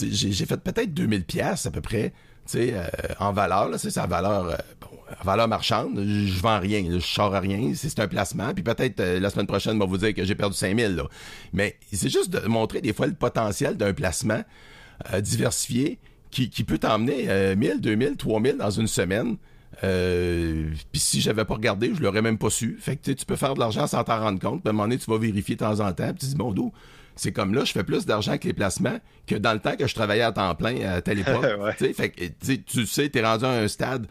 [0.00, 2.12] j'ai fait peut-être 2000 pièces à peu près,
[2.46, 2.86] tu sais, euh,
[3.18, 4.88] en valeur, là, c'est sa valeur, euh, bon,
[5.24, 9.28] valeur marchande, je vends rien, je sors rien, c'est un placement, puis peut-être euh, la
[9.28, 11.08] semaine prochaine, on va vous dire que j'ai perdu 5000, là.
[11.52, 14.42] Mais c'est juste de montrer des fois le potentiel d'un placement
[15.18, 15.98] diversifié,
[16.32, 19.36] qui, peut t'emmener euh, 1000, 2000, 3000 dans une semaine.
[19.84, 22.76] Euh, puis si j'avais pas regardé, je l'aurais même pas su.
[22.80, 24.62] Fait que tu peux faire de l'argent sans t'en rendre compte.
[24.62, 26.08] Puis à un moment donné, tu vas vérifier de temps en temps.
[26.08, 26.72] Puis tu dis, bon, d'où?
[27.16, 29.86] C'est comme là, je fais plus d'argent que les placements que dans le temps que
[29.86, 31.44] je travaillais à temps plein à telle époque.
[31.76, 32.24] Fait que
[32.64, 34.06] tu sais, t'es rendu à un stade.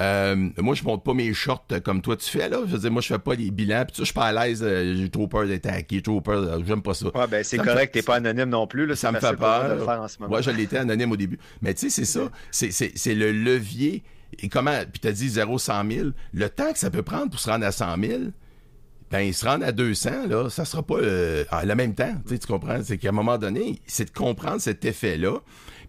[0.00, 2.58] Euh, moi, je monte pas mes shorts comme toi tu fais là.
[2.66, 3.84] Je veux dire, moi, je fais pas les bilans.
[3.86, 4.62] Puis je suis pas à l'aise.
[4.62, 6.42] Euh, j'ai trop peur d'être hacké, trop peur.
[6.42, 7.06] Euh, j'aime pas ça.
[7.06, 7.92] Ouais, ben c'est correct.
[7.92, 8.86] T'es pas anonyme non plus.
[8.86, 9.76] Là, ça me fait peur.
[9.76, 10.34] De faire en ce moment.
[10.34, 11.38] Ouais, je l'étais anonyme au début.
[11.62, 12.30] Mais tu sais, c'est ça.
[12.50, 14.02] C'est le levier.
[14.40, 16.08] Et comment, puis t'as dit 0 100 000.
[16.34, 18.20] Le temps que ça peut prendre pour se rendre à 100 000,
[19.10, 22.38] ben ils se rendent à 200 là, ça sera pas euh, le même temps, tu,
[22.46, 25.38] comprends, c'est qu'à un moment donné, c'est de comprendre cet effet-là,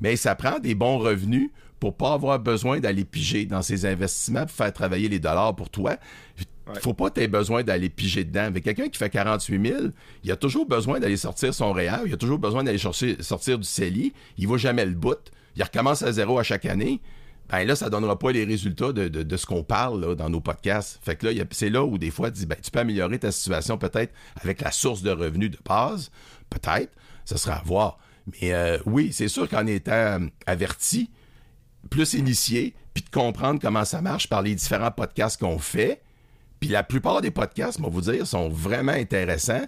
[0.01, 4.45] mais ça prend des bons revenus pour pas avoir besoin d'aller piger dans ces investissements
[4.45, 5.95] pour faire travailler les dollars pour toi.
[6.37, 8.43] Il faut pas que tu besoin d'aller piger dedans.
[8.43, 9.79] Avec quelqu'un qui fait 48 000,
[10.23, 13.67] il a toujours besoin d'aller sortir son réel, il a toujours besoin d'aller sortir du
[13.67, 15.17] CELI, il va jamais le bout,
[15.55, 17.01] il recommence à zéro à chaque année
[17.49, 20.39] ben là, ça donnera pas les résultats de, de, ce qu'on parle là, dans nos
[20.39, 20.99] podcasts.
[21.03, 23.31] Fait que là, c'est là où des fois, tu dis, ben, tu peux améliorer ta
[23.31, 26.11] situation peut-être avec la source de revenus de base.
[26.49, 26.91] Peut-être.
[27.25, 27.97] Ça sera à voir.
[28.27, 31.09] Mais euh, oui, c'est sûr qu'en étant euh, averti,
[31.89, 36.01] plus initié, puis de comprendre comment ça marche par les différents podcasts qu'on fait,
[36.59, 39.65] Puis la plupart des podcasts, on va vous dire, sont vraiment intéressants.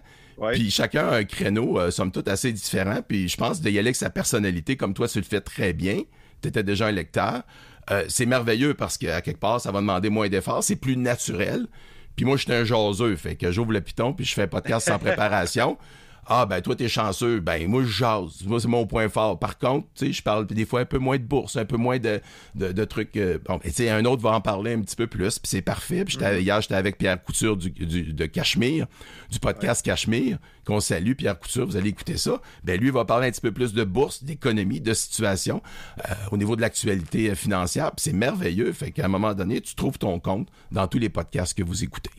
[0.53, 2.99] Puis chacun a un créneau, euh, somme toute, assez différent.
[3.07, 5.73] Puis je pense de y aller avec sa personnalité, comme toi, tu le fais très
[5.73, 6.01] bien.
[6.41, 7.43] Tu étais déjà un lecteur.
[7.91, 10.63] Euh, c'est merveilleux parce qu'à quelque part, ça va demander moins d'efforts.
[10.63, 11.67] C'est plus naturel.
[12.15, 14.47] Puis moi, je suis un jaseux, fait que j'ouvre le piton puis je fais un
[14.47, 15.77] podcast sans préparation.
[16.27, 17.39] Ah, ben, toi, t'es chanceux.
[17.39, 18.43] Ben, moi, je jase.
[18.45, 19.39] Moi, c'est mon point fort.
[19.39, 21.77] Par contre, tu sais, je parle des fois un peu moins de bourse, un peu
[21.77, 22.21] moins de,
[22.55, 23.17] de, trucs.
[23.17, 25.61] Euh, bon, tu sais, un autre va en parler un petit peu plus, puis c'est
[25.61, 26.05] parfait.
[26.05, 26.39] Puis mm-hmm.
[26.39, 28.87] hier, j'étais avec Pierre Couture du, de Cachemire,
[29.29, 31.13] du podcast Cachemire, qu'on salue.
[31.13, 32.41] Pierre Couture, vous allez écouter ça.
[32.63, 35.61] Ben, lui, il va parler un petit peu plus de bourse, d'économie, de situation,
[36.09, 37.91] euh, au niveau de l'actualité euh, financière.
[37.91, 38.71] Puis c'est merveilleux.
[38.73, 41.83] Fait qu'à un moment donné, tu trouves ton compte dans tous les podcasts que vous
[41.83, 42.11] écoutez.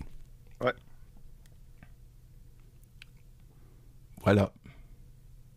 [0.61, 0.73] Ouais.
[4.23, 4.53] Voilà.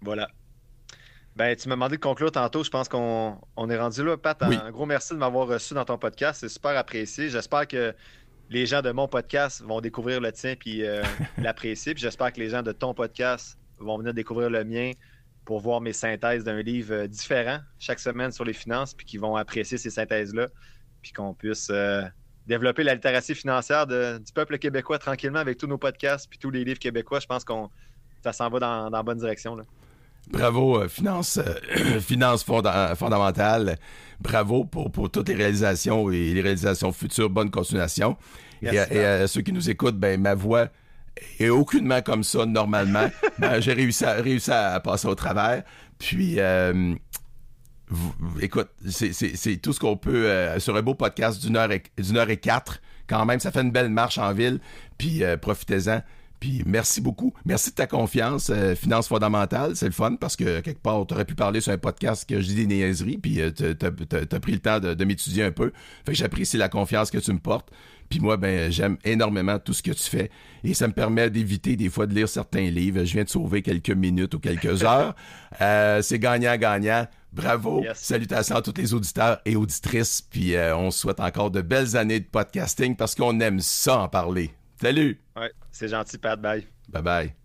[0.02, 0.28] Voilà.
[1.36, 2.64] Ben, tu m'as demandé de conclure tantôt.
[2.64, 4.18] Je pense qu'on est rendu là.
[4.18, 6.40] Pat, un gros merci de m'avoir reçu dans ton podcast.
[6.40, 7.30] C'est super apprécié.
[7.30, 7.94] J'espère que
[8.50, 11.04] les gens de mon podcast vont découvrir le tien puis euh,
[11.38, 11.94] l'apprécier.
[11.94, 14.92] Puis j'espère que les gens de ton podcast vont venir découvrir le mien
[15.44, 19.20] pour voir mes synthèses d'un livre euh, différent chaque semaine sur les finances, puis qu'ils
[19.20, 20.48] vont apprécier ces synthèses-là,
[21.02, 22.04] puis qu'on puisse euh,
[22.48, 26.64] développer la littératie financière du peuple québécois tranquillement avec tous nos podcasts puis tous les
[26.64, 27.20] livres québécois.
[27.20, 27.70] Je pense qu'on
[28.26, 29.58] ça s'en va dans, la bonne direction.
[30.30, 33.78] Bravo, euh, finance, euh, finance fondamentale.
[34.20, 37.30] Bravo pour, pour toutes les réalisations et les réalisations futures.
[37.30, 38.18] Bonne continuation.
[38.64, 40.70] et, à ceux qui nous écoutent, ben ma voix
[41.40, 43.12] est aucunement comme ça normalement.
[43.40, 45.64] ben, j'ai réussi à, réussi à passer au travers.
[46.00, 46.96] Puis, euh,
[48.42, 51.84] écoute, c'est tout ce qu'on peut sur un beau podcast d'une heure, et,
[52.16, 52.82] heure et quatre.
[53.08, 54.60] Quand même, ça fait une belle marche en ville.
[54.98, 56.02] Puis, profitez-en.
[56.40, 57.34] Puis merci beaucoup.
[57.46, 58.50] Merci de ta confiance.
[58.50, 61.72] Euh, finance fondamentale, c'est le fun parce que quelque part, tu aurais pu parler sur
[61.72, 65.06] un podcast que je dis des niaiseries, puis euh, tu as, pris le temps de,
[65.06, 65.72] m'étudier un peu.
[66.06, 67.72] Fait que j'apprécie la confiance que tu me portes.
[68.10, 70.30] Puis moi, ben j'aime énormément tout ce que tu fais.
[70.64, 73.04] Et ça me permet d'éviter des fois de lire certains livres.
[73.04, 75.16] Je viens de sauver quelques minutes ou quelques heures.
[75.62, 77.08] Euh, c'est gagnant-gagnant.
[77.34, 77.84] Bravo.
[77.96, 80.22] Salutations à tous les auditeurs et auditrices.
[80.22, 84.52] Puis on souhaite encore de belles années de podcasting parce qu'on aime ça en parler.
[84.80, 85.25] Salut!
[85.36, 86.40] Ouais, c'est gentil, Pat.
[86.42, 86.66] Bye.
[86.90, 87.36] Bye bye.